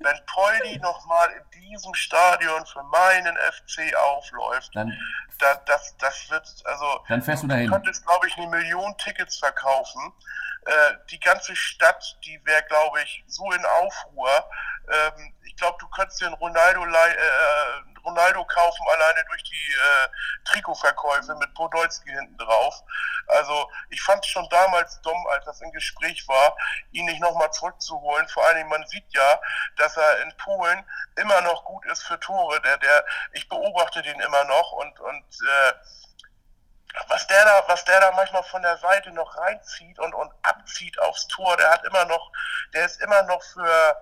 [0.00, 4.92] Wenn Poldi nochmal in diesem Stadion für meinen FC aufläuft, dann,
[5.38, 7.66] da, das, das wird, also dann fährst du, dahin.
[7.66, 10.12] du könntest, glaube ich, eine Million Tickets verkaufen.
[10.66, 14.50] Äh, die ganze Stadt, die wäre, glaube ich, so in Aufruhr.
[14.88, 20.08] Ähm, ich glaube, du könntest den Ronaldo äh, Ronaldo kaufen, alleine durch die äh,
[20.44, 22.82] Trikotverkäufe mit Podolski hinten drauf.
[23.26, 26.56] Also ich fand es schon damals dumm, als das im Gespräch war,
[26.92, 28.26] ihn nicht nochmal zurückzuholen.
[28.28, 29.40] Vor allen Dingen, man sieht ja,
[29.76, 30.84] dass er in Polen
[31.16, 32.60] immer noch gut ist für Tore.
[32.62, 35.72] Der, der, ich beobachte den immer noch und, und äh,
[37.08, 40.98] was der da, was der da manchmal von der Seite noch reinzieht und, und abzieht
[41.00, 42.32] aufs Tor, der hat immer noch,
[42.72, 43.96] der ist immer noch für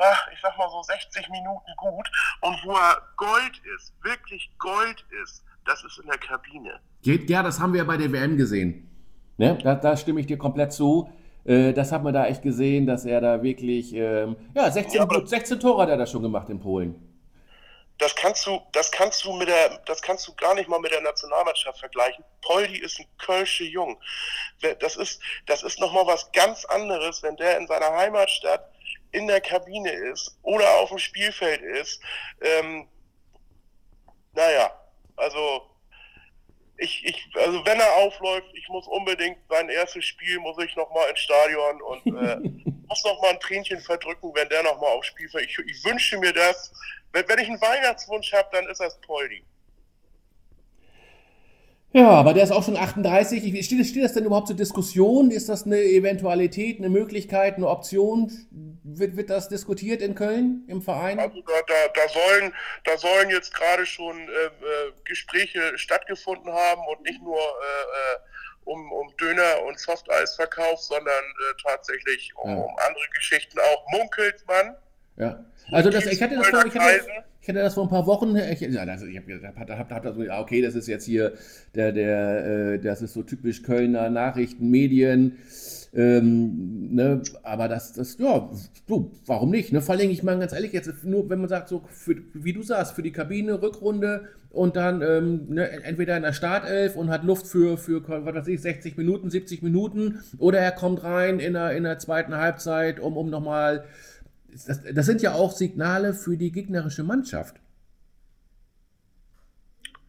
[0.00, 2.10] ach, ich sag mal so 60 Minuten gut.
[2.40, 6.80] Und wo er Gold ist, wirklich Gold ist, das ist in der Kabine.
[7.02, 8.88] Ja, das haben wir ja bei der WM gesehen.
[9.36, 9.58] Ne?
[9.62, 11.10] Da, da stimme ich dir komplett zu.
[11.44, 15.26] Äh, das hat man da echt gesehen, dass er da wirklich, ähm, ja, 16, ja,
[15.26, 17.06] 16 Tore hat er da schon gemacht in Polen.
[17.98, 20.90] Das kannst du, das kannst du mit der, das kannst du gar nicht mal mit
[20.90, 22.24] der Nationalmannschaft vergleichen.
[22.40, 24.00] Poldi ist ein Kölsche Jung.
[24.80, 28.72] Das ist, das ist nochmal was ganz anderes, wenn der in seiner Heimatstadt
[29.12, 32.00] in der Kabine ist oder auf dem Spielfeld ist.
[32.40, 32.88] Ähm,
[34.32, 34.72] naja,
[35.16, 35.70] also
[36.80, 41.10] ich, ich, also wenn er aufläuft, ich muss unbedingt sein erstes Spiel, muss ich nochmal
[41.10, 42.36] ins Stadion und äh,
[42.88, 45.48] muss nochmal ein Tränchen verdrücken, wenn der nochmal aufs Spielfeld.
[45.48, 46.72] Ich, ich wünsche mir das.
[47.12, 49.44] Wenn, wenn ich einen Weihnachtswunsch habe, dann ist das Poldi.
[51.92, 53.64] Ja, aber der ist auch schon 38.
[53.64, 55.32] Steht, steht das denn überhaupt zur Diskussion?
[55.32, 58.30] Ist das eine Eventualität, eine Möglichkeit, eine Option?
[58.84, 61.18] Wird, wird das diskutiert in Köln im Verein?
[61.18, 66.80] Also da, da, da sollen, da sollen jetzt gerade schon äh, äh Gespräche stattgefunden haben
[66.92, 68.18] und nicht nur äh, äh,
[68.64, 72.56] um, um Döner und Softeisverkauf, sondern äh, tatsächlich um, ja.
[72.56, 73.98] um, andere Geschichten auch.
[73.98, 74.76] Munkelt man.
[75.16, 75.44] Ja.
[75.72, 78.60] Also das, ich hatte das, ich hatte, Ich hatte das vor ein paar Wochen, ich,
[78.60, 81.32] ja, also ich habe hab, hab, hab, so, okay, das ist jetzt hier,
[81.74, 85.38] der, der, äh, das ist so typisch Kölner Nachrichten, Medien,
[85.94, 88.50] ähm, ne, aber das, das, ja,
[88.86, 89.72] du, warum nicht?
[89.72, 89.80] Ne?
[89.80, 92.62] Vor allem, ich meine ganz ehrlich, jetzt nur, wenn man sagt, so, für, wie du
[92.62, 97.24] sagst, für die Kabine, Rückrunde und dann ähm, ne, entweder in der Startelf und hat
[97.24, 101.54] Luft für, für, was weiß ich, 60 Minuten, 70 Minuten oder er kommt rein in
[101.54, 103.84] der, in der zweiten Halbzeit, um, um nochmal,
[104.66, 107.56] das, das sind ja auch Signale für die gegnerische Mannschaft.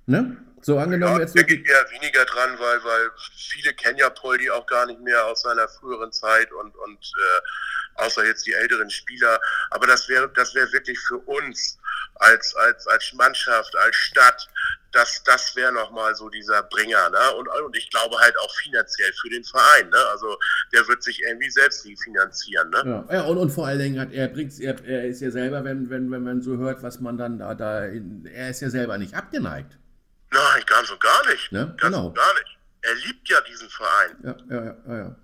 [0.06, 0.38] Ne?
[0.62, 1.38] So angenommen ja, jetzt.
[1.38, 5.26] Da geht eher weniger dran, weil, weil viele kennen ja Poldi auch gar nicht mehr
[5.26, 9.39] aus seiner früheren Zeit und, und äh, außer jetzt die älteren Spieler.
[9.72, 11.80] Aber das wäre das wäre wirklich für uns
[12.16, 14.48] als, als, als Mannschaft, als Stadt,
[14.92, 17.10] das, das wäre nochmal so dieser Bringer.
[17.10, 17.36] Ne?
[17.38, 19.89] Und, und ich glaube halt auch finanziell für den Verein.
[19.89, 19.98] Ne?
[20.12, 20.38] Also
[20.74, 22.70] der wird sich irgendwie selbst finanzieren.
[22.70, 22.84] Ne?
[22.86, 25.64] Ja, ja und, und vor allen Dingen hat er bringt er, er ist ja selber,
[25.64, 28.70] wenn, wenn, wenn man so hört, was man dann da, da in, er ist ja
[28.70, 29.78] selber nicht abgeneigt.
[30.32, 31.52] Nein, ganz und gar nicht.
[31.52, 31.76] Ne?
[31.78, 32.08] Ganz genau.
[32.08, 32.58] und gar nicht.
[32.82, 34.18] Er liebt ja diesen Verein.
[34.24, 35.16] Ja, ja, ja, ja.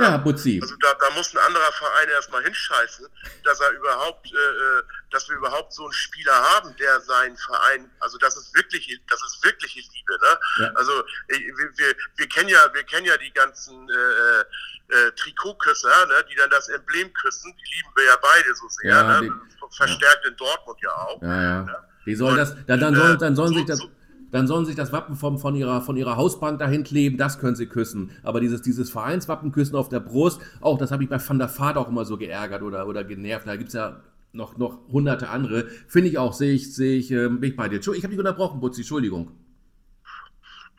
[0.00, 0.58] Ja, Butzi.
[0.62, 3.06] Also da, da, muss ein anderer Verein erstmal hinscheißen,
[3.44, 7.90] dass er überhaupt, äh, äh, dass wir überhaupt so einen Spieler haben, der seinen Verein,
[8.00, 10.64] also das ist wirklich, das ist wirkliche Liebe, ne?
[10.64, 10.72] Ja.
[10.74, 10.92] Also
[11.28, 16.24] wir, wir, wir kennen ja, wir kennen ja die ganzen äh, äh, äh Trikotküsser, ne,
[16.30, 19.28] die dann das Emblem küssen, die lieben wir ja beide so sehr, ja, ne?
[19.28, 20.30] Die, Verstärkt ja.
[20.30, 21.22] in Dortmund ja auch.
[21.22, 21.62] Ja, ja.
[21.62, 21.76] Ne?
[22.06, 23.78] Die sollen das, dann, dann, sollen, dann sollen so, sich das.
[23.78, 23.90] So,
[24.30, 27.56] dann sollen sich das Wappen vom, von, ihrer, von ihrer Hausbank dahin kleben, das können
[27.56, 28.10] sie küssen.
[28.22, 31.56] Aber dieses, dieses Vereinswappen küssen auf der Brust, auch das habe ich bei Van der
[31.58, 33.46] Vaart auch immer so geärgert oder, oder genervt.
[33.46, 34.00] Da gibt es ja
[34.32, 35.66] noch, noch hunderte andere.
[35.88, 37.80] Finde ich auch, sehe ich, sehe ich, äh, bin ich bei dir.
[37.80, 39.32] Ich habe dich unterbrochen, Butzi, Entschuldigung.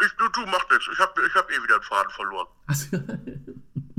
[0.01, 0.89] Ich, du, du, mach nichts.
[0.91, 2.47] Ich habe ich hab eh wieder einen Faden verloren.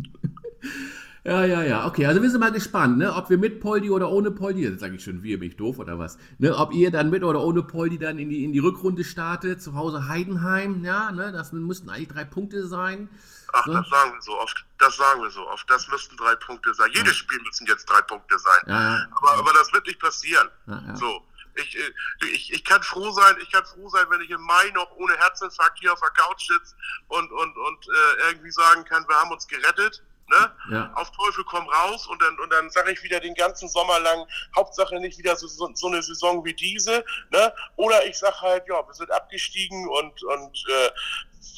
[1.24, 1.86] Ja, ja, ja.
[1.86, 3.14] Okay, also wir sind mal gespannt, ne?
[3.14, 5.78] ob wir mit Poldi oder ohne Poldi, jetzt sage ich schon, wir, bin ich doof
[5.78, 6.56] oder was, ne?
[6.56, 9.76] ob ihr dann mit oder ohne Poldi dann in die, in die Rückrunde startet, zu
[9.76, 11.30] Hause Heidenheim, ja, ne?
[11.30, 13.08] das müssten eigentlich drei Punkte sein.
[13.52, 13.72] Ach, so.
[13.72, 16.90] das sagen wir so oft, das sagen wir so oft, das müssten drei Punkte sein.
[16.92, 18.62] Jedes Spiel müssen jetzt drei Punkte sein.
[18.66, 19.06] Ja, ja.
[19.12, 20.48] Aber, aber das wird nicht passieren.
[20.66, 21.22] Ja, so.
[21.54, 21.92] Ich, äh,
[22.32, 25.14] ich, ich kann froh sein, ich kann froh sein, wenn ich im Mai noch ohne
[25.18, 26.74] Herzinfarkt hier auf der Couch sitze
[27.08, 30.02] und, und, und äh, irgendwie sagen kann, wir haben uns gerettet
[30.32, 30.50] Ne?
[30.70, 30.92] Ja.
[30.94, 34.26] Auf Teufel komm raus und dann, und dann sage ich wieder den ganzen Sommer lang,
[34.56, 37.04] Hauptsache nicht wieder so, so, so eine Saison wie diese.
[37.30, 37.52] Ne?
[37.76, 40.90] Oder ich sage halt, ja, wir sind abgestiegen und, und äh,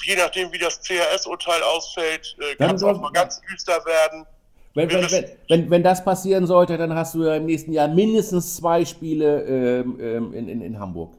[0.04, 4.26] je nachdem, wie das CRS-Urteil ausfällt, äh, kann es auch mal ganz düster werden.
[4.74, 7.86] Wenn, wenn, wenn, wenn, wenn das passieren sollte, dann hast du ja im nächsten Jahr
[7.86, 11.14] mindestens zwei Spiele ähm, ähm in, in, in Hamburg.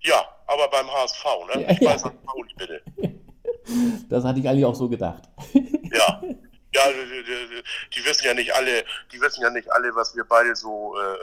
[0.00, 1.24] Ja, aber beim HSV,
[1.54, 1.62] ne?
[1.62, 2.12] Ja, ich weiß, ja.
[2.56, 2.82] Bitte.
[4.08, 5.22] Das hatte ich eigentlich auch so gedacht.
[6.72, 6.88] Ja.
[6.90, 7.64] Die, die,
[7.94, 11.18] die, wissen ja nicht alle, die wissen ja nicht alle, was wir beide so äh,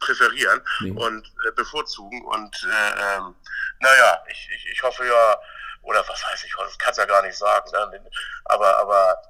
[0.00, 0.90] präferieren nee.
[0.90, 2.24] und äh, bevorzugen.
[2.24, 3.34] Und äh, ähm,
[3.80, 5.40] naja, ich, ich, ich hoffe ja,
[5.82, 8.00] oder was heißt ich, das kann es ja gar nicht sagen, ne?
[8.46, 9.22] aber, aber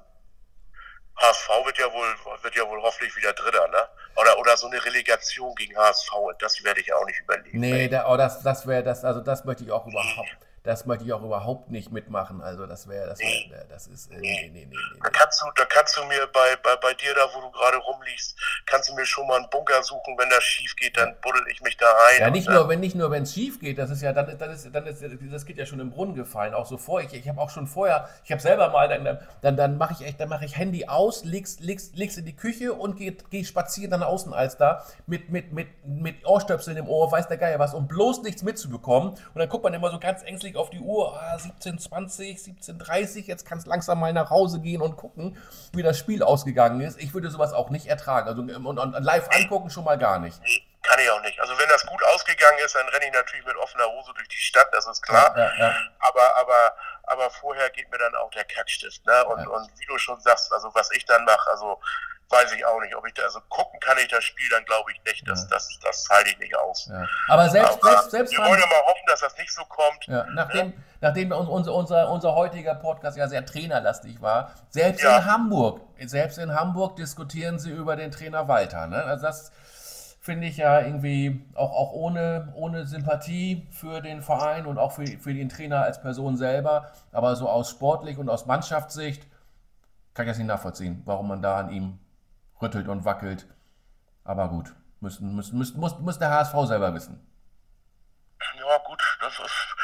[1.17, 3.87] HSV wird ja wohl, wird ja wohl hoffentlich wieder Dritter, ne?
[4.15, 7.59] Oder, oder so eine Relegation gegen HSV, das werde ich auch nicht überlegen.
[7.59, 11.05] Nee, da, oh, das, das wäre das, also das möchte ich auch überhaupt das möchte
[11.05, 12.41] ich auch überhaupt nicht mitmachen.
[12.41, 15.45] Also das wäre, das, wär, das ist, äh, nee, nee, nee, nee, Da kannst du,
[15.55, 18.95] da kannst du mir bei, bei, bei dir da, wo du gerade rumliegst, kannst du
[18.95, 21.87] mir schon mal einen Bunker suchen, wenn das schief geht, dann buddel ich mich da
[21.89, 22.19] rein.
[22.19, 24.51] Ja, nicht nur, wenn nicht nur, wenn es schief geht, das ist ja, dann, dann
[24.51, 27.01] ist, dann ist, das geht ja schon im Brunnen gefallen, auch so vor.
[27.01, 30.05] Ich, ich habe auch schon vorher, ich habe selber mal, dann, dann, dann mache ich
[30.05, 33.43] echt, dann mache ich Handy aus, leg's, leg's, leg's in die Küche und gehe geh
[33.43, 37.59] spazieren dann außen als da mit, mit, mit, mit Ohrstöpseln im Ohr, weiß der Geier
[37.59, 39.11] was, um bloß nichts mitzubekommen.
[39.11, 43.45] Und dann guckt man immer so ganz ängstlich auf die Uhr, ah, 17.20, 17.30, jetzt
[43.45, 45.37] kannst du langsam mal nach Hause gehen und gucken,
[45.73, 46.99] wie das Spiel ausgegangen ist.
[46.99, 48.27] Ich würde sowas auch nicht ertragen.
[48.27, 50.39] Also und, und live angucken schon mal gar nicht.
[50.83, 51.39] Kann ich auch nicht.
[51.39, 54.37] Also wenn das gut ausgegangen ist, dann renne ich natürlich mit offener Hose durch die
[54.37, 55.35] Stadt, das ist klar.
[55.37, 55.75] Ja, ja, ja.
[55.99, 59.05] Aber, aber, aber vorher geht mir dann auch der Kackstift.
[59.05, 59.25] Ne?
[59.25, 61.79] Und, und wie du schon sagst, also was ich dann mache, also
[62.29, 64.91] weiß ich auch nicht, ob ich da, also gucken kann ich das Spiel, dann glaube
[64.91, 65.49] ich nicht, das, ja.
[65.49, 66.87] das, das halte ich nicht aus.
[66.91, 67.07] Ja.
[67.27, 70.05] Aber selbst, Aber selbst, selbst wir wollen ja mal hoffen, dass das nicht so kommt.
[70.05, 70.25] Ja.
[70.33, 76.37] Nachdem, nachdem unser, unser, unser heutiger Podcast ja sehr trainerlastig war, selbst in Hamburg, selbst
[76.37, 78.85] in Hamburg diskutieren sie über den Trainer Walter.
[78.87, 79.03] Ne?
[79.03, 79.51] Also das
[80.19, 85.07] finde ich ja irgendwie auch, auch ohne, ohne Sympathie für den Verein und auch für,
[85.07, 89.25] für den Trainer als Person selber, aber so aus sportlich und aus Mannschaftssicht
[90.13, 91.99] kann ich das nicht nachvollziehen, warum man da an ihm
[92.61, 93.47] rüttelt und wackelt.
[94.23, 97.25] Aber gut, müssen, müssen, müssen, muss, muss der HSV selber wissen.
[98.57, 99.75] Ja, gut, das ist,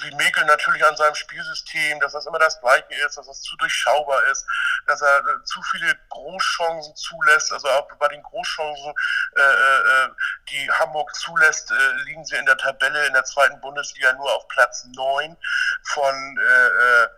[0.00, 3.56] sie mäkeln natürlich an seinem Spielsystem, dass das immer das gleiche ist, dass das zu
[3.56, 4.46] durchschaubar ist,
[4.86, 7.52] dass er äh, zu viele Großchancen zulässt.
[7.52, 8.94] Also auch bei den Großchancen,
[9.36, 10.08] äh, äh,
[10.50, 14.46] die Hamburg zulässt, äh, liegen sie in der Tabelle in der zweiten Bundesliga nur auf
[14.48, 15.36] Platz 9
[15.82, 17.08] von äh, äh,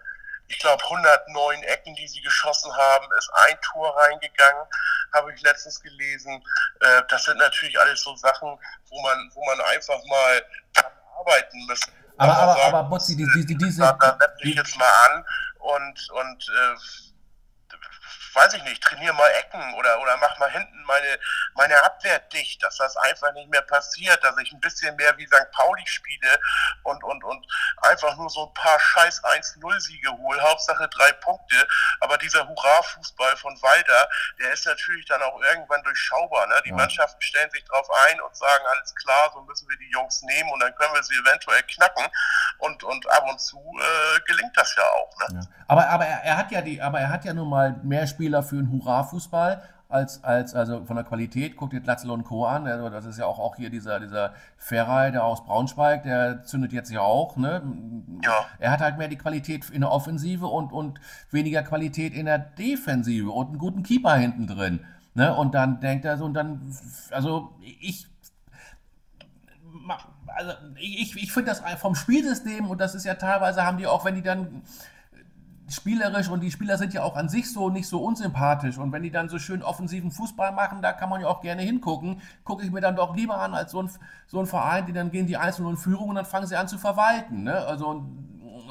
[0.48, 4.62] ich glaube, 109 Ecken, die sie geschossen haben, ist ein Tor reingegangen,
[5.12, 6.42] habe ich letztens gelesen.
[6.80, 10.42] Äh, das sind natürlich alles so Sachen, wo man, wo man einfach mal
[11.18, 11.80] arbeiten muss.
[12.18, 13.82] Aber, aber, aber, aber Botzi, die, die, die, diese.
[13.82, 15.24] Da, da ich jetzt mal an
[15.58, 16.76] und, und äh,
[18.36, 21.18] weiß ich nicht, trainiere mal Ecken oder, oder mach mal hinten meine,
[21.54, 25.26] meine Abwehr dicht, dass das einfach nicht mehr passiert, dass ich ein bisschen mehr wie
[25.26, 25.50] St.
[25.52, 26.38] Pauli spiele
[26.82, 27.46] und, und, und
[27.82, 31.66] einfach nur so ein paar scheiß 1-0-Siege hole, Hauptsache drei Punkte,
[32.00, 34.08] aber dieser Hurra-Fußball von Walter,
[34.38, 36.60] der ist natürlich dann auch irgendwann durchschaubar, ne?
[36.64, 36.76] die ja.
[36.76, 40.50] Mannschaften stellen sich drauf ein und sagen, alles klar, so müssen wir die Jungs nehmen
[40.52, 42.06] und dann können wir sie eventuell knacken
[42.58, 45.16] und, und ab und zu äh, gelingt das ja auch.
[45.18, 45.40] Ne?
[45.40, 45.56] Ja.
[45.68, 48.25] Aber, aber er, er, hat ja die, aber er hat ja nun mal mehr Spiele
[48.26, 51.56] Spieler für einen Hurra-Fußball als, als also von der Qualität.
[51.56, 52.44] Guckt ihr Glatzel und Co.
[52.44, 52.66] an.
[52.66, 56.72] Also das ist ja auch, auch hier dieser, dieser Ferrei, der aus Braunschweig, der zündet
[56.72, 57.36] jetzt ja auch.
[57.36, 57.62] Ne?
[58.24, 58.46] Ja.
[58.58, 60.98] Er hat halt mehr die Qualität in der Offensive und, und
[61.30, 64.80] weniger Qualität in der Defensive und einen guten Keeper hinten drin.
[65.14, 65.32] Ne?
[65.32, 66.74] Und dann denkt er so, und dann,
[67.12, 68.08] also ich
[70.34, 74.04] also ich, ich finde das vom Spielsystem, und das ist ja teilweise, haben die auch,
[74.04, 74.62] wenn die dann
[75.68, 78.78] spielerisch und die Spieler sind ja auch an sich so nicht so unsympathisch.
[78.78, 81.62] Und wenn die dann so schön offensiven Fußball machen, da kann man ja auch gerne
[81.62, 82.20] hingucken.
[82.44, 83.90] Gucke ich mir dann doch lieber an als so ein,
[84.26, 86.68] so ein Verein, die dann gehen die Einzelnen in Führung und dann fangen sie an
[86.68, 87.42] zu verwalten.
[87.44, 87.54] Ne?
[87.54, 88.04] Also,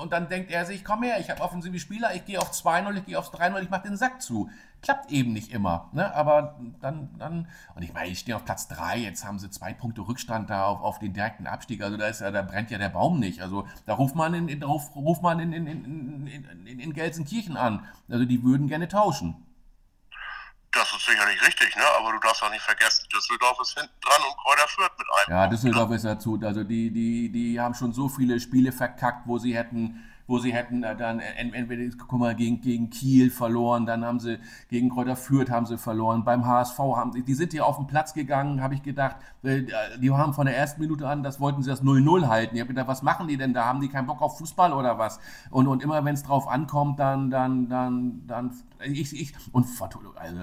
[0.02, 2.98] und dann denkt er sich, komm her, ich habe offensive Spieler, ich gehe auf 2-0,
[2.98, 4.50] ich gehe auf 3-0, ich mache den Sack zu.
[4.82, 5.90] Klappt eben nicht immer.
[5.94, 6.14] Ne?
[6.14, 9.74] Aber dann, dann, und ich meine, ich stehe auf Platz 3, jetzt haben sie zwei
[9.74, 11.82] Punkte Rückstand da auf, auf den direkten Abstieg.
[11.82, 13.42] Also da ist ja, da brennt ja der Baum nicht.
[13.42, 17.58] Also da ruft man in, in, ruf, ruft man in, in, in, in, in Gelsenkirchen
[17.58, 17.88] an.
[18.10, 19.46] Also die würden gerne tauschen.
[20.76, 21.84] Das ist sicherlich richtig, ne?
[21.98, 25.38] aber du darfst auch nicht vergessen, Düsseldorf ist hinten dran und Kräuter führt mit einem.
[25.38, 26.38] Ja, Düsseldorf ist dazu.
[26.44, 30.54] Also die, die, die haben schon so viele Spiele verkackt, wo sie hätten wo sie
[30.54, 35.16] hätten äh, dann entweder guck mal, gegen, gegen Kiel verloren, dann haben sie gegen Kräuter
[35.16, 38.62] Fürth haben sie verloren, beim HSV haben sie, die sind hier auf den Platz gegangen,
[38.62, 39.64] habe ich gedacht, äh,
[40.00, 42.56] die haben von der ersten Minute an, das wollten sie das 0-0 halten.
[42.56, 43.66] Ich habe gedacht, was machen die denn da?
[43.66, 45.20] Haben die keinen Bock auf Fußball oder was?
[45.52, 48.52] Und, und immer wenn es drauf ankommt, dann, dann, dann, dann,
[48.84, 49.68] ich, ich, und
[50.16, 50.42] also,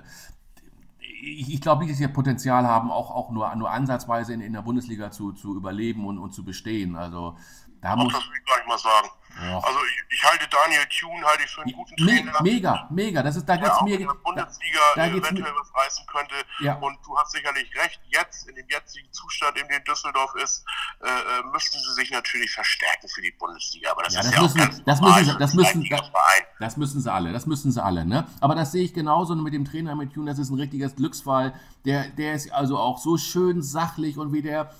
[1.22, 4.53] ich, ich glaube nicht, dass sie Potenzial haben, auch, auch nur, nur ansatzweise in, in
[4.53, 6.97] der Bundesliga zu, zu überleben und, und zu bestehen.
[6.97, 7.37] Also
[7.83, 9.09] da muss, das will ich gleich mal sagen.
[9.41, 9.59] Ja.
[9.59, 12.43] Also ich, ich, halte Daniel Thune halte ich für einen guten Trainer.
[12.43, 13.22] Mega, mega.
[13.22, 13.99] Das ist, da geht's mir.
[13.99, 16.35] In der Bundesliga da, da eventuell was reißen könnte.
[16.61, 16.74] Ja.
[16.74, 20.64] Und du hast sicherlich recht, jetzt, in dem jetzigen Zustand, in dem Düsseldorf ist,
[21.01, 23.91] äh, äh müssten sie sich natürlich verstärken für die Bundesliga.
[23.91, 26.12] Aber das ja, ist das ja müssen, auch ganz das müssen, sie, das, müssen, das,
[26.61, 28.05] das müssen sie alle, das müssen sie alle.
[28.05, 28.26] Ne?
[28.41, 31.55] Aber das sehe ich genauso mit dem Trainer mit Thune, das ist ein richtiges Glücksfall.
[31.85, 34.72] Der, der ist also auch so schön sachlich und wie der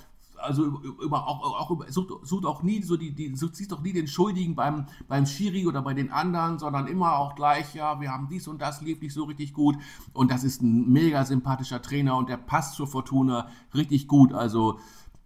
[0.43, 0.65] also
[1.01, 3.93] über, auch, auch über, sucht, sucht, auch nie so die, die sucht, siehst doch nie
[3.93, 8.11] den Schuldigen beim, beim Schiri oder bei den anderen, sondern immer auch gleich, ja, wir
[8.11, 9.77] haben dies und das lief nicht so richtig gut.
[10.13, 14.33] Und das ist ein mega sympathischer Trainer und der passt zur Fortuna richtig gut.
[14.33, 14.81] Also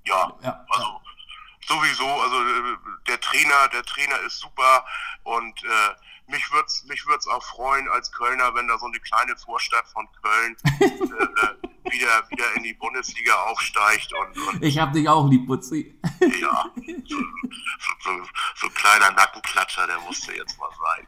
[0.07, 0.87] ja, ja also
[1.67, 2.77] sowieso, also äh,
[3.09, 4.85] der Trainer, der Trainer ist super
[5.25, 5.95] und äh,
[6.29, 9.87] mich würde es mich würd's auch freuen als Kölner, wenn da so eine kleine Vorstadt
[9.89, 14.13] von Köln äh, äh wieder, wieder in die Bundesliga aufsteigt.
[14.13, 15.99] Und, und ich habe dich auch lieb, Putzi.
[16.41, 16.65] Ja,
[17.07, 17.17] so,
[18.03, 18.11] so,
[18.57, 21.07] so, ein kleiner Nackenklatscher, der musste jetzt mal sein.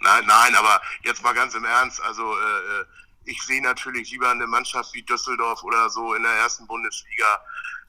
[0.00, 2.84] Nein, nein, aber jetzt mal ganz im Ernst, also äh, äh,
[3.24, 7.40] ich sehe natürlich lieber eine Mannschaft wie Düsseldorf oder so in der ersten Bundesliga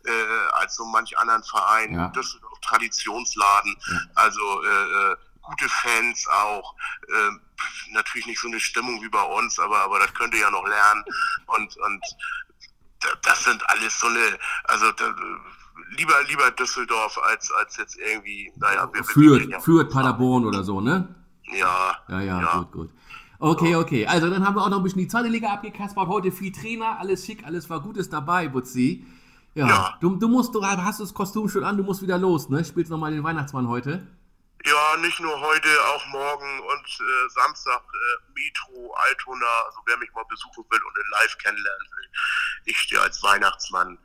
[0.05, 1.95] äh, als so manch anderen Verein.
[1.95, 2.07] Ja.
[2.09, 3.99] Düsseldorf Traditionsladen, ja.
[4.15, 5.15] also äh, äh
[5.51, 6.75] gute Fans auch.
[7.07, 10.65] Äh, natürlich nicht so eine Stimmung wie bei uns, aber, aber das könnte ja noch
[10.65, 11.03] lernen.
[11.47, 12.01] Und, und
[13.23, 15.13] das sind alles so eine, also da,
[15.97, 20.81] lieber, lieber Düsseldorf als, als jetzt irgendwie, naja, wir führt, ja führt Paderborn oder so,
[20.81, 21.15] ne?
[21.53, 21.97] Ja.
[22.07, 22.57] Ja, ja, ja.
[22.59, 22.89] gut, gut.
[23.39, 24.05] Okay, okay.
[24.05, 26.07] Also dann haben wir auch noch ein bisschen die zweite Liga abgekaspert.
[26.07, 29.05] Heute viel Trainer, alles schick, alles war Gutes dabei, Butzi.
[29.55, 29.67] Ja.
[29.67, 29.97] ja.
[29.99, 32.63] Du, du musst, du hast das Kostüm schon an, du musst wieder los, ne?
[32.63, 34.07] Spielst nochmal den Weihnachtsmann heute?
[34.65, 40.11] Ja, nicht nur heute, auch morgen und äh, Samstag äh, Metro, Altona, also wer mich
[40.13, 42.09] mal besuchen will und in live kennenlernen will.
[42.65, 43.97] Ich stehe als Weihnachtsmann.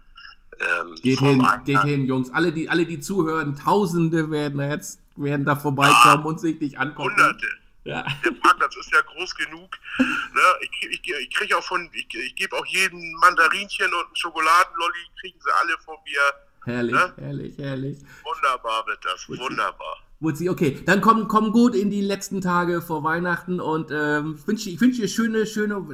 [0.58, 2.32] Ähm, geht hin, geht hin, Jungs.
[2.32, 6.78] Alle die, alle, die zuhören, Tausende werden jetzt werden da vorbeikommen ja, und sich dich
[6.78, 7.10] angucken.
[7.10, 7.48] Hunderte.
[7.84, 8.04] Ja.
[8.24, 9.78] Der Parkplatz ist ja groß genug.
[9.98, 10.42] Ne?
[10.60, 14.98] Ich, ich, ich kriege auch von, ich, ich gebe auch jedem Mandarinchen und ein Schokoladenlolli,
[15.20, 16.20] kriegen sie alle von mir
[16.64, 17.14] Herrlich, Ne?
[17.16, 17.98] herrlich, herrlich.
[18.24, 19.98] Wunderbar wird das, wunderbar.
[20.18, 24.66] Wutzi, okay, dann komm, komm gut in die letzten Tage vor Weihnachten und ähm, wünsch,
[24.66, 25.84] ich wünsche dir schöne, schöne,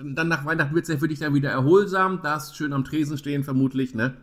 [0.00, 3.16] dann nach Weihnachten wird es ja für dich dann wieder erholsam, darfst schön am Tresen
[3.18, 4.16] stehen vermutlich, ne?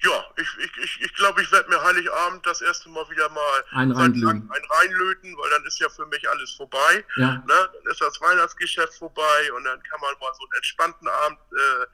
[0.00, 3.64] Ja, ich, ich, ich, ich glaube, ich werde mir Heiligabend das erste Mal wieder mal
[3.72, 4.48] Ein reinlöten.
[4.48, 7.04] ein reinlöten, weil dann ist ja für mich alles vorbei.
[7.16, 7.32] Ja.
[7.34, 7.42] Ne?
[7.48, 11.86] Dann ist das Weihnachtsgeschäft vorbei und dann kann man mal so einen entspannten Abend äh,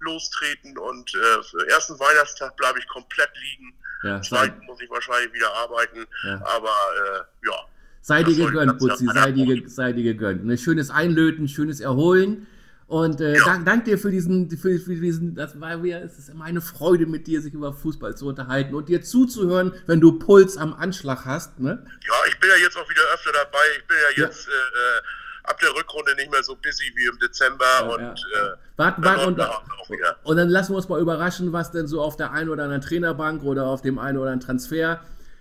[0.00, 3.74] lostreten und äh, für den ersten Weihnachtstag bleibe ich komplett liegen.
[4.02, 6.40] Ja, Zweiten muss ich wahrscheinlich wieder arbeiten, Ja.
[6.46, 7.52] aber äh, ja.
[8.00, 10.44] sei dir gegönnt, ja keiner sei dir, sei dir gegönnt.
[10.46, 12.46] Ne, schönes Einlöten, schönes Erholen.
[12.86, 13.44] Und äh, Ja.
[13.44, 16.60] dank, dank dir für diesen, für, für diesen, das war wieder, es ist immer eine
[16.62, 20.72] Freude mit dir, sich über Fußball zu unterhalten und dir zuzuhören, wenn du Puls am
[20.72, 21.86] Anschlag hast, ne?
[22.08, 23.58] Ja, ich bin ja jetzt auch wieder öfter dabei.
[23.78, 24.28] Ich bin ja Ja.
[24.28, 25.02] jetzt äh, äh,
[25.44, 28.12] ab der Rückrunde nicht mehr so busy wie im Dezember und ja.
[28.12, 29.40] Äh, Warten, dann warten
[29.88, 32.64] und, und dann lassen wir uns mal überraschen, was denn so auf der einen oder
[32.64, 35.00] anderen Trainerbank oder auf dem einen oder anderen Transfer,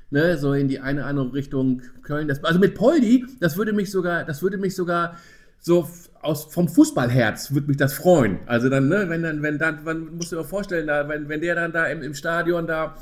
[0.10, 2.28] ne, so in die eine oder andere Richtung Köln.
[2.28, 5.18] Das, also mit Poldi, das würde mich sogar, das würde mich sogar
[5.60, 5.90] so
[6.22, 8.40] aus, vom Fußballherz würde mich das freuen.
[8.46, 11.42] Also dann, ne, wenn dann, wenn dann, man muss dir mal vorstellen, da, wenn, wenn
[11.42, 12.96] der dann da im, im Stadion da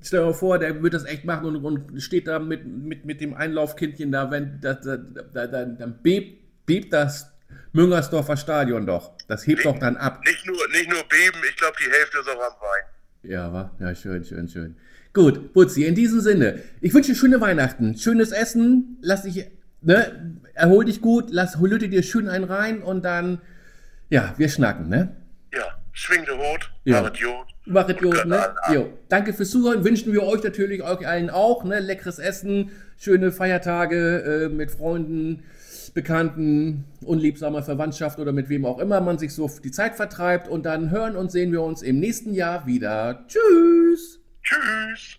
[0.00, 3.04] Stell dir mal vor, der wird das echt machen und, und steht da mit, mit,
[3.04, 7.32] mit dem Einlaufkindchen da, wenn da, da, da, da, dann bebt, bebt das
[7.72, 9.12] Müngersdorfer Stadion doch.
[9.26, 10.20] Das hebt doch dann ab.
[10.24, 13.30] Nicht nur, nicht nur beben, ich glaube, die Hälfte ist auch am Wein.
[13.30, 13.70] Ja, wa?
[13.80, 14.76] Ja, schön, schön, schön.
[15.12, 19.46] Gut, Butzi, in diesem Sinne, ich wünsche dir schöne Weihnachten, schönes Essen, lass dich,
[19.80, 23.40] ne, erhol dich gut, lass, löte dir schön einen rein und dann,
[24.10, 25.16] ja, wir schnacken, ne?
[25.52, 27.02] Ja, schwing den Hut, Ja.
[27.02, 27.10] mach
[27.68, 27.74] Idiot.
[27.74, 28.54] Mach es Und gut, gönn ne?
[28.72, 28.92] Jo.
[29.08, 29.84] Danke fürs Zuhören.
[29.84, 31.80] Wünschen wir euch natürlich euch allen auch, ne?
[31.80, 35.44] Leckeres Essen, schöne Feiertage äh, mit Freunden,
[35.94, 40.48] Bekannten, unliebsamer Verwandtschaft oder mit wem auch immer man sich so die Zeit vertreibt.
[40.48, 43.24] Und dann hören und sehen wir uns im nächsten Jahr wieder.
[43.28, 44.20] Tschüss!
[44.42, 45.18] Tschüss.